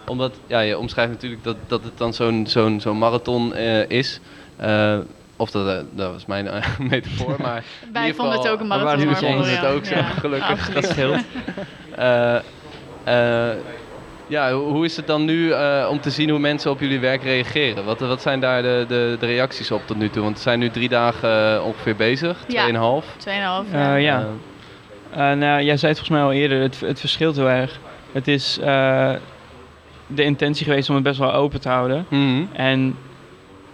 [0.06, 4.20] omdat, ja, je omschrijft natuurlijk dat, dat het dan zo'n zo'n zo'n marathon eh, is.
[4.56, 4.96] Eh,
[5.36, 6.48] of dat, dat was mijn
[6.90, 9.08] metafoor, maar in Wij ieder vonden het ook een marathon.
[9.08, 9.18] eens.
[9.18, 10.48] vonden het ook zo, Ja, gelukkig.
[10.50, 10.82] absoluut.
[10.82, 11.18] dat scheelt.
[11.98, 12.34] Eh,
[13.04, 13.56] eh,
[14.26, 17.22] ja, hoe is het dan nu eh, om te zien hoe mensen op jullie werk
[17.22, 17.84] reageren?
[17.84, 20.22] Wat, wat zijn daar de, de, de reacties op tot nu toe?
[20.22, 22.60] Want we zijn nu drie dagen ongeveer bezig, Ja.
[22.62, 23.04] tweeënhalf.
[23.16, 23.96] Tweeënhalf, Eh, ja.
[23.96, 24.26] ja.
[25.10, 27.80] Eh, nou, jij zei het volgens mij al eerder, het, het verschilt heel erg.
[28.12, 29.12] Het is eh,
[30.06, 32.06] de intentie geweest om het best wel open te houden.
[32.08, 32.96] mhm, En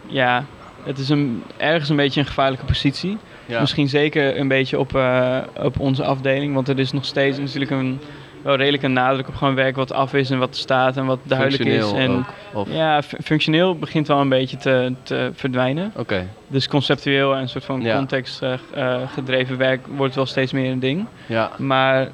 [0.06, 0.44] ja,
[0.82, 3.18] het is een, ergens een beetje een gevaarlijke positie.
[3.46, 3.60] ja.
[3.60, 7.70] Misschien zeker een beetje op, eh, op onze afdeling, want er is nog steeds natuurlijk
[7.70, 8.00] een,
[8.44, 11.18] wel redelijk een nadruk op gewoon werk wat af is en wat staat en wat
[11.22, 11.92] duidelijk is.
[11.92, 15.92] En ook, Of, ja, fu- functioneel begint wel een beetje te, te verdwijnen.
[15.96, 17.96] Oké, Dus conceptueel en een soort van Ja.
[17.96, 21.06] context eh, eh, gedreven werk wordt wel steeds meer een ding.
[21.26, 21.50] ja.
[21.58, 22.08] Maar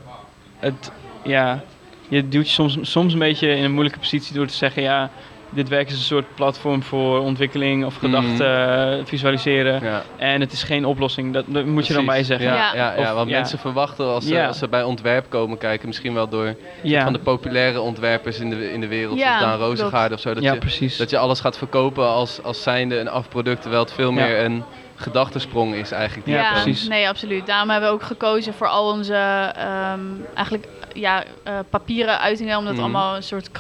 [0.59, 0.93] het,
[1.25, 1.61] ja,
[2.09, 5.11] je duwt je soms, soms een beetje in een moeilijke positie door te zeggen, ja,
[5.51, 9.75] dit werk is een soort platform voor ontwikkeling of gedachten eh, visualiseren.
[9.75, 9.85] Mhm.
[9.85, 10.03] ja.
[10.17, 12.47] En het is geen oplossing, dat, dat moet je dan bij zeggen.
[12.47, 12.75] Ja, Ja.
[12.75, 12.95] ja.
[13.01, 13.37] ja, Of- want ja.
[13.37, 14.47] mensen verwachten als ze, Ja.
[14.47, 18.51] als ze bij ontwerp komen kijken, misschien wel door Ja, van de populaire ontwerpers in
[18.51, 19.69] de, in de wereld, Ja, zoals Daan.
[19.69, 20.97] Rozengaard of zo, dat, ja je, precies.
[20.97, 24.15] dat je alles gaat verkopen als, als zijnde een afproduct, terwijl het veel Ja.
[24.27, 24.63] meer een
[24.97, 26.27] gedachtesprong is eigenlijk.
[26.27, 26.89] die Ja, precies.
[26.89, 27.47] Nee, absoluut.
[27.47, 29.15] Daarom hebben we ook gekozen voor al onze
[29.57, 30.01] ehm,
[30.35, 32.83] eigenlijk ja, eh, papieren uitingen, om dat Mhm.
[32.83, 33.51] allemaal een soort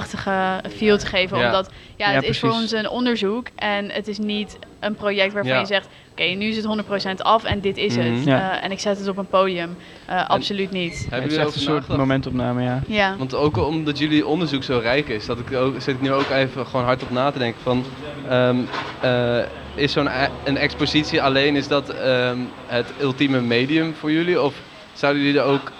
[0.00, 1.38] krantachtige feel te geven.
[1.38, 1.46] Ja.
[1.46, 5.32] Omdat ja, Ja, het is voor ons een onderzoek en het is niet een project
[5.32, 5.60] waarvan Ja.
[5.60, 8.12] je zegt, oké, nu is het 100% af en dit is Mhm.
[8.14, 8.24] het.
[8.24, 8.56] Ja.
[8.58, 9.76] Eh, en ik zet het op een podium.
[10.06, 10.92] Eh, absoluut niet.
[11.00, 11.98] Hebben het is jullie echt een soort nagedacht?
[11.98, 12.82] momentopname, ja.
[12.86, 13.16] Ja.
[13.18, 16.30] Want ook omdat jullie onderzoek zo rijk is, dat ik ook, zit ik nu ook
[16.30, 17.84] even gewoon hard op na te denken van...
[18.28, 18.56] ehm,
[19.00, 19.38] eh,
[19.74, 24.40] is zo'n e- een expositie alleen, is dat ehm, het ultieme medium voor jullie?
[24.42, 24.54] Of
[24.92, 25.72] zouden jullie er ook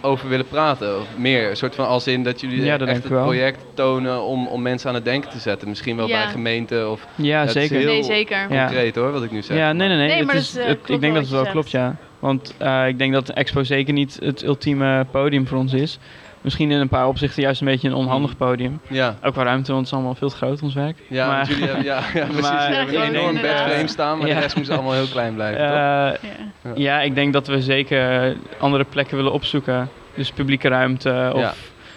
[0.00, 0.98] over willen praten?
[1.00, 3.22] Of meer, een soort van als in dat jullie Ja, dat echt het wel.
[3.24, 5.68] project tonen om, om mensen aan het denken te zetten.
[5.68, 6.22] Misschien wel Ja.
[6.22, 7.76] bij gemeenten of Ja, het is zeker.
[7.76, 8.46] heel- Nee, zeker.
[8.52, 8.66] Ja.
[8.66, 9.56] concreet hoor, wat ik nu zeg.
[9.56, 10.06] Ja, nee, nee, nee.
[10.08, 11.96] Nee, het is, eh, het- ik denk dat het wel klopt, ja.
[12.18, 15.98] Want eh, ik denk dat de expo zeker niet het ultieme podium voor ons is.
[16.40, 18.80] Misschien in een paar opzichten juist een beetje een onhandig podium.
[18.88, 20.96] Ja, Ook qua ruimte, want het is allemaal veel te groot, ons werk.
[21.08, 22.40] ja, maar, jullie hebben, ja, ja precies.
[22.40, 23.64] Maar- we hebben Ja, een enorm inderdaad.
[23.64, 24.34] bedframe staan, maar Ja.
[24.34, 25.68] de rest moest allemaal heel klein blijven, toch?
[25.76, 26.72] Eh, Ja.
[26.74, 29.88] ja, ik denk dat we zeker andere plekken willen opzoeken.
[30.14, 31.30] Dus publieke ruimte.
[31.34, 31.52] Of, Ja.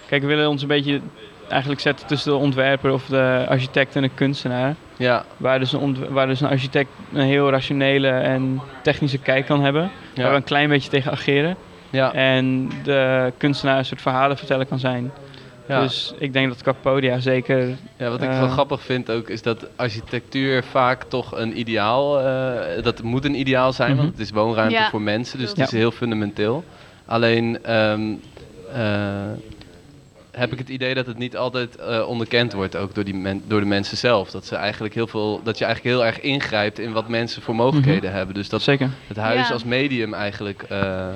[0.08, 1.00] Kijk, we willen ons een beetje
[1.50, 4.76] eigenlijk zetten tussen de ontwerper of de architect en de kunstenaar.
[4.98, 9.64] Ja, Waar dus, een waar dus een architect een heel rationele en technische kijk kan
[9.64, 9.82] hebben.
[9.82, 9.92] Waar
[10.26, 11.56] we ja, een klein beetje tegen ageren.
[11.92, 15.12] Ja, En de kunstenaar een soort verhalen vertellen kan zijn.
[15.66, 15.82] ja.
[15.82, 17.68] Dus ik denk dat Capodia zeker...
[17.98, 22.20] Ja, wat ik Eh, wel grappig vind ook is dat architectuur vaak toch een ideaal,
[22.20, 24.12] eh, dat moet een ideaal zijn, want Mhm.
[24.18, 26.64] het is woonruimte Ja, voor mensen, dus het is heel fundamenteel.
[27.06, 28.02] Alleen ehm,
[28.74, 29.32] eh,
[30.32, 33.44] heb ik het idee dat het niet altijd eh, onderkend wordt, ook door, die men-
[33.48, 34.32] door de mensen zelf.
[34.32, 37.56] Dat, ze eigenlijk heel veel, dat je eigenlijk heel erg ingrijpt in wat mensen voor
[37.56, 38.36] mogelijkheden hebben.
[38.36, 38.90] Dus dat Zeker.
[39.08, 39.54] het huis Ja.
[39.54, 41.08] als medium eigenlijk, eh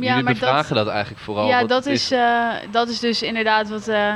[0.00, 1.46] Ja, jullie maar bevragen dat, eigenlijk vooral.
[1.46, 4.14] Ja, dat is, eh, dat is dus inderdaad wat, eh,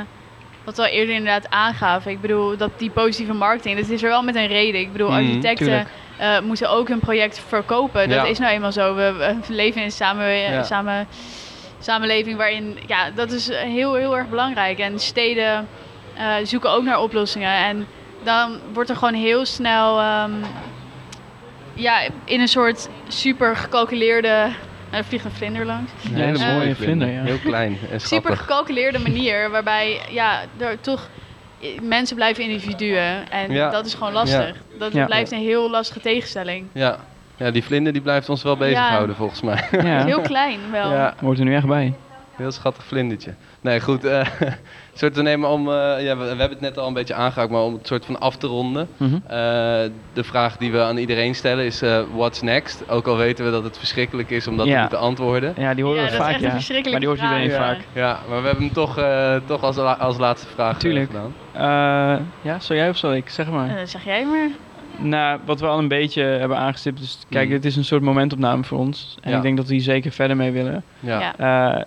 [0.63, 2.11] wat we al eerder inderdaad aangaven.
[2.11, 4.81] Ik bedoel, dat die positieve marketing, dat is er wel met een reden.
[4.81, 5.87] Ik bedoel, Mhm, architecten
[6.17, 8.09] eh, moeten ook hun project verkopen.
[8.09, 8.23] Dat Ja.
[8.25, 8.95] is nou eenmaal zo.
[8.95, 9.13] We,
[9.47, 10.63] we leven in een samen, Ja.
[10.63, 11.07] samen,
[11.79, 14.79] samenleving waarin, ja, dat is heel, heel erg belangrijk.
[14.79, 15.67] En steden
[16.43, 17.51] zoeken ook naar oplossingen.
[17.53, 17.87] En
[18.23, 20.31] dan wordt er gewoon heel snel, ehm,
[21.73, 24.47] ja, in een soort super gecalculeerde...
[24.89, 25.91] Er vliegt een vlinder langs.
[26.05, 27.23] Een Ja, hele een mooie mooie vlinder, vlinder, ja.
[27.23, 28.39] Heel klein en super schattig.
[28.39, 31.09] gecalculeerde manier waarbij ja, er toch
[31.61, 33.69] i- mensen blijven individuen en Ja.
[33.69, 34.55] dat is gewoon lastig.
[34.79, 35.05] Dat Ja.
[35.05, 36.67] blijft een heel lastige tegenstelling.
[36.71, 36.97] Ja.
[37.37, 39.67] ja, die vlinder die blijft ons wel bezighouden volgens mij.
[39.71, 40.91] Ja, Heel klein wel.
[40.91, 41.93] Ja, hoort er nu echt bij.
[42.35, 43.33] heel schattig vlindertje.
[43.67, 44.03] Nee, goed.
[44.03, 44.25] eh
[44.93, 47.51] soort te nemen om, eh, ja, we, we hebben het net al een beetje aangehaakt,
[47.51, 48.87] maar om het soort van af te ronden.
[48.97, 49.13] Mhm.
[49.15, 49.19] Eh,
[50.13, 52.89] de vraag die we aan iedereen stellen is, eh, what's next?
[52.89, 55.53] Ook al weten we dat het verschrikkelijk is om dat te moeten antwoorden.
[55.57, 56.91] Ja, die horen Ja, we dat is vaak, ja.
[56.91, 57.77] Maar die hoort iedereen vaak.
[57.93, 61.05] Ja, maar we hebben hem toch, eh, toch als, la- als laatste vraag Tuurlijk.
[61.11, 61.33] gedaan.
[61.51, 63.29] Eh, ja, zal jij of zal ik?
[63.29, 63.87] Zeg maar.
[63.87, 64.49] Zeg jij maar.
[64.99, 67.19] Nou, wat we al een beetje hebben aangestipt is...
[67.29, 69.17] Kijk, dit is een soort momentopname voor ons.
[69.21, 69.37] En Ja.
[69.37, 70.83] ik denk dat we hier zeker verder mee willen.
[70.99, 71.33] Ja.
[71.37, 71.75] Ja.
[71.75, 71.81] Eh,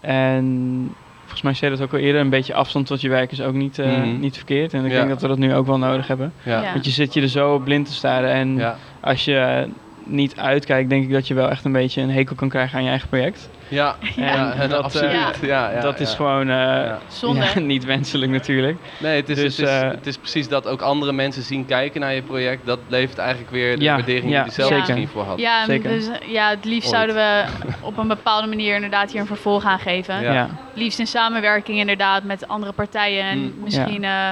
[0.00, 0.94] en
[1.40, 2.20] volgens mij zei dat ook al eerder.
[2.20, 4.20] Een beetje afstand tot je werk is ook niet, eh, Mhm.
[4.20, 4.74] niet verkeerd.
[4.74, 4.96] En ik Ja.
[4.96, 6.32] denk dat we dat nu ook wel nodig hebben.
[6.42, 6.72] Ja.
[6.72, 8.30] Want je zit je er zo blind te staren.
[8.30, 9.66] En als je
[10.06, 12.84] niet uitkijkt, denk ik dat je wel echt een beetje een hekel kan krijgen aan
[12.84, 13.48] je eigen project.
[13.68, 15.10] Ja, ja, En dat, absoluut.
[15.10, 16.92] eh, ja, ja, dat is gewoon eh.
[17.08, 17.46] Zonde.
[17.60, 18.78] niet wenselijk natuurlijk.
[18.98, 21.66] Nee, het is, Dus, het, is, eh, het is precies dat ook andere mensen zien
[21.66, 22.66] kijken naar je project.
[22.66, 24.84] Dat levert eigenlijk weer de Ja, waardering ja, die je zelf zeker.
[24.86, 25.38] misschien voor had.
[25.38, 25.90] Ja, Zeker.
[25.90, 26.94] dus ja, het liefst Ooit.
[26.94, 27.44] zouden we
[27.80, 30.20] op een bepaalde manier inderdaad hier een vervolg aan geven.
[30.20, 30.32] Ja.
[30.32, 30.48] Ja.
[30.74, 33.52] Liefst in samenwerking inderdaad met andere partijen en Mm.
[33.64, 34.30] misschien eh,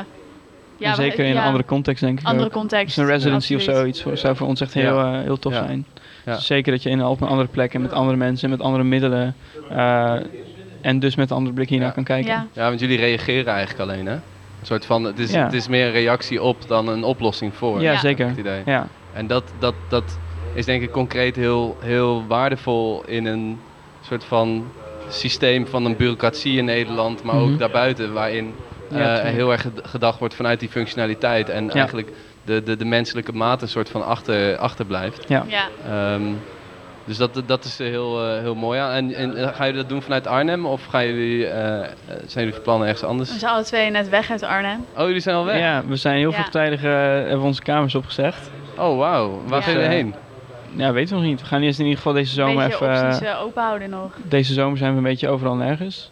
[0.79, 2.53] ja, en we- zeker in ja, een andere context denk ik andere ook.
[2.53, 2.87] context.
[2.87, 5.15] Dus een residency of zoiets voor- zou voor ons echt heel, Ja.
[5.15, 5.65] eh, heel tof Ja.
[5.67, 5.87] zijn.
[6.25, 6.35] Ja.
[6.35, 8.67] Dus zeker dat je in, op een andere plek en met andere mensen en met
[8.67, 9.35] andere middelen
[9.71, 10.15] eh,
[10.81, 11.95] en dus met een andere blik hiernaar Ja.
[11.95, 12.31] kan kijken.
[12.31, 14.13] Ja, Ja, want jullie reageren eigenlijk alleen, hè?
[14.15, 15.45] Een soort van, het is, Ja.
[15.45, 17.81] het is meer een reactie op dan een oplossing voor.
[17.83, 17.99] Ja, Ja.
[17.99, 18.29] zeker.
[18.29, 18.63] Het idee.
[18.67, 18.87] Ja.
[19.13, 20.19] En dat, dat, dat
[20.55, 23.59] is denk ik concreet heel, heel waardevol in een
[24.01, 24.65] soort van
[25.09, 27.45] systeem van een bureaucratie in Nederland, maar Mhm.
[27.53, 28.55] ook daarbuiten, waarin
[28.99, 32.09] Ja, eh, heel erg ged- gedacht wordt vanuit die functionaliteit en eigenlijk
[32.45, 35.25] de, de, de menselijke maat een soort van achter, achterblijft.
[35.29, 35.45] ja.
[35.89, 36.23] Ehm,
[37.07, 38.91] dus dat, dat is heel, eh, heel mooi aan.
[38.93, 42.45] En, en eh, gaan jullie dat doen vanuit Arnhem of gaan jullie, eh, eh, zijn
[42.45, 43.33] jullie van plan ergens anders?
[43.33, 44.85] We zijn alle twee net weg uit Arnhem.
[44.97, 45.59] Oh, jullie zijn al weg?
[45.59, 46.35] Ja, we zijn heel Ja.
[46.37, 48.51] vroegtijdig eh hebben we onze kamers opgezegd.
[48.79, 49.43] Oh, wauw.
[49.47, 49.65] Waar Ja.
[49.65, 50.15] gaan jullie heen?
[50.77, 51.41] Ja, weten we nog niet.
[51.41, 53.07] We gaan eerst in ieder geval deze zomer beetje even...
[53.07, 54.13] opties eh, open houden nog.
[54.23, 56.11] Deze zomer zijn we een beetje overal nergens.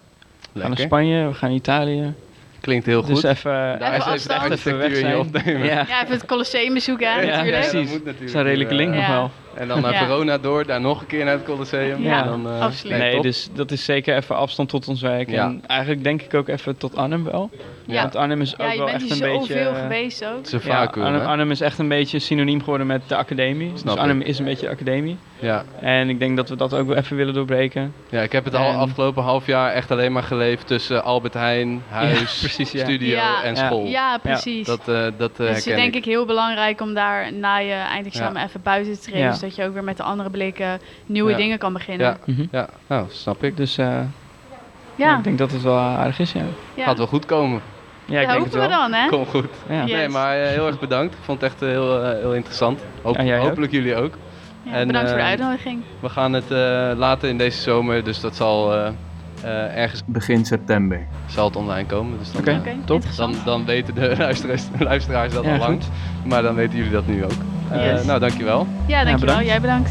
[0.53, 0.79] We gaan naar.
[0.79, 2.15] Spanje, we gaan naar Italië.
[2.63, 3.15] Klinkt heel goed.
[3.15, 4.41] Dus even, Daar Even is even de afstand.
[4.51, 5.67] architectuur in je opnemen.
[5.67, 7.57] Ja, Ja, even het Colosseum bezoeken hè, Ja, natuurlijk.
[7.57, 7.73] precies.
[7.73, 8.19] dat moet natuurlijk.
[8.19, 9.13] dat is een redelijke link Eh, nog Ja.
[9.15, 9.31] wel.
[9.55, 9.99] En dan naar Ja.
[9.99, 12.03] Verona door, daar nog een keer naar het Colosseum.
[12.03, 12.99] Ja, En dan, eh, absoluut.
[12.99, 13.23] Nee, top.
[13.23, 15.31] dus dat is zeker even afstand tot ons werk.
[15.31, 15.45] Ja.
[15.45, 17.51] En eigenlijk denk ik ook even tot Arnhem wel.
[17.87, 18.03] Ja.
[18.03, 19.55] Want Arnhem is Ja, ook wel echt een beetje...
[19.55, 20.37] zoveel eh, geweest ook.
[20.37, 21.27] Het is een Ja, vacuüm, Arnhem?
[21.27, 23.71] Arnhem is echt een beetje synoniem geworden met de academie.
[23.75, 24.27] Snap dus Arnhem ik.
[24.27, 25.17] is een beetje de academie.
[25.39, 25.65] Ja.
[25.81, 27.95] En ik denk dat we dat ook wel even willen doorbreken.
[28.09, 31.35] ja, ik heb het al En- afgelopen half jaar echt alleen maar geleefd tussen Albert
[31.35, 32.85] Heijn, huis, precies, ja.
[32.85, 33.43] studio Ja.
[33.43, 33.67] en Ja.
[33.67, 33.85] school.
[33.87, 34.67] Ja, precies.
[34.67, 35.95] Dat, eh dat eh, dus het is herken denk ik.
[35.95, 39.35] ik heel belangrijk om daar na je eindexamen even buiten te treden.
[39.43, 41.37] Zodat je ook weer met de andere blikken nieuwe Ja.
[41.37, 42.07] dingen kan beginnen.
[42.07, 42.17] Ja.
[42.25, 42.45] Mhm.
[42.51, 43.57] Ja, nou, snap ik.
[43.57, 44.01] Dus eh,
[44.97, 45.17] ja.
[45.19, 46.43] ik denk dat het wel aardig is, ja.
[46.75, 46.85] ja.
[46.85, 47.61] Gaat wel goed komen.
[48.05, 48.69] Ja, Ja, ik denk het we wel.
[48.69, 49.09] dan, hè?
[49.09, 49.47] Kom goed.
[49.69, 51.15] Nee, maar eh, heel erg bedankt.
[51.15, 52.81] Ik vond het echt eh, heel, eh, heel interessant.
[53.03, 53.47] Hoop, Ja, jij ook.
[53.47, 54.15] hopelijk jullie ook.
[54.63, 55.83] Ja, En, bedankt voor de eh, uitnodiging.
[56.01, 56.59] We gaan het eh,
[56.97, 58.87] later in deze zomer, dus dat zal eh,
[59.43, 61.07] eh, ergens Begin september.
[61.27, 62.19] zal het online komen.
[62.19, 63.03] Dus dan, eh, top.
[63.17, 65.81] dan, dan weten de luisteraars, luisteraars dat Ja, al lang.
[66.25, 67.31] Maar dan weten jullie dat nu ook.
[67.73, 68.05] Eh, Yes.
[68.05, 68.67] Nou, dankjewel.
[68.87, 69.19] Ja, dankjewel.
[69.19, 69.47] bedankt.
[69.47, 69.91] Jij bedankt.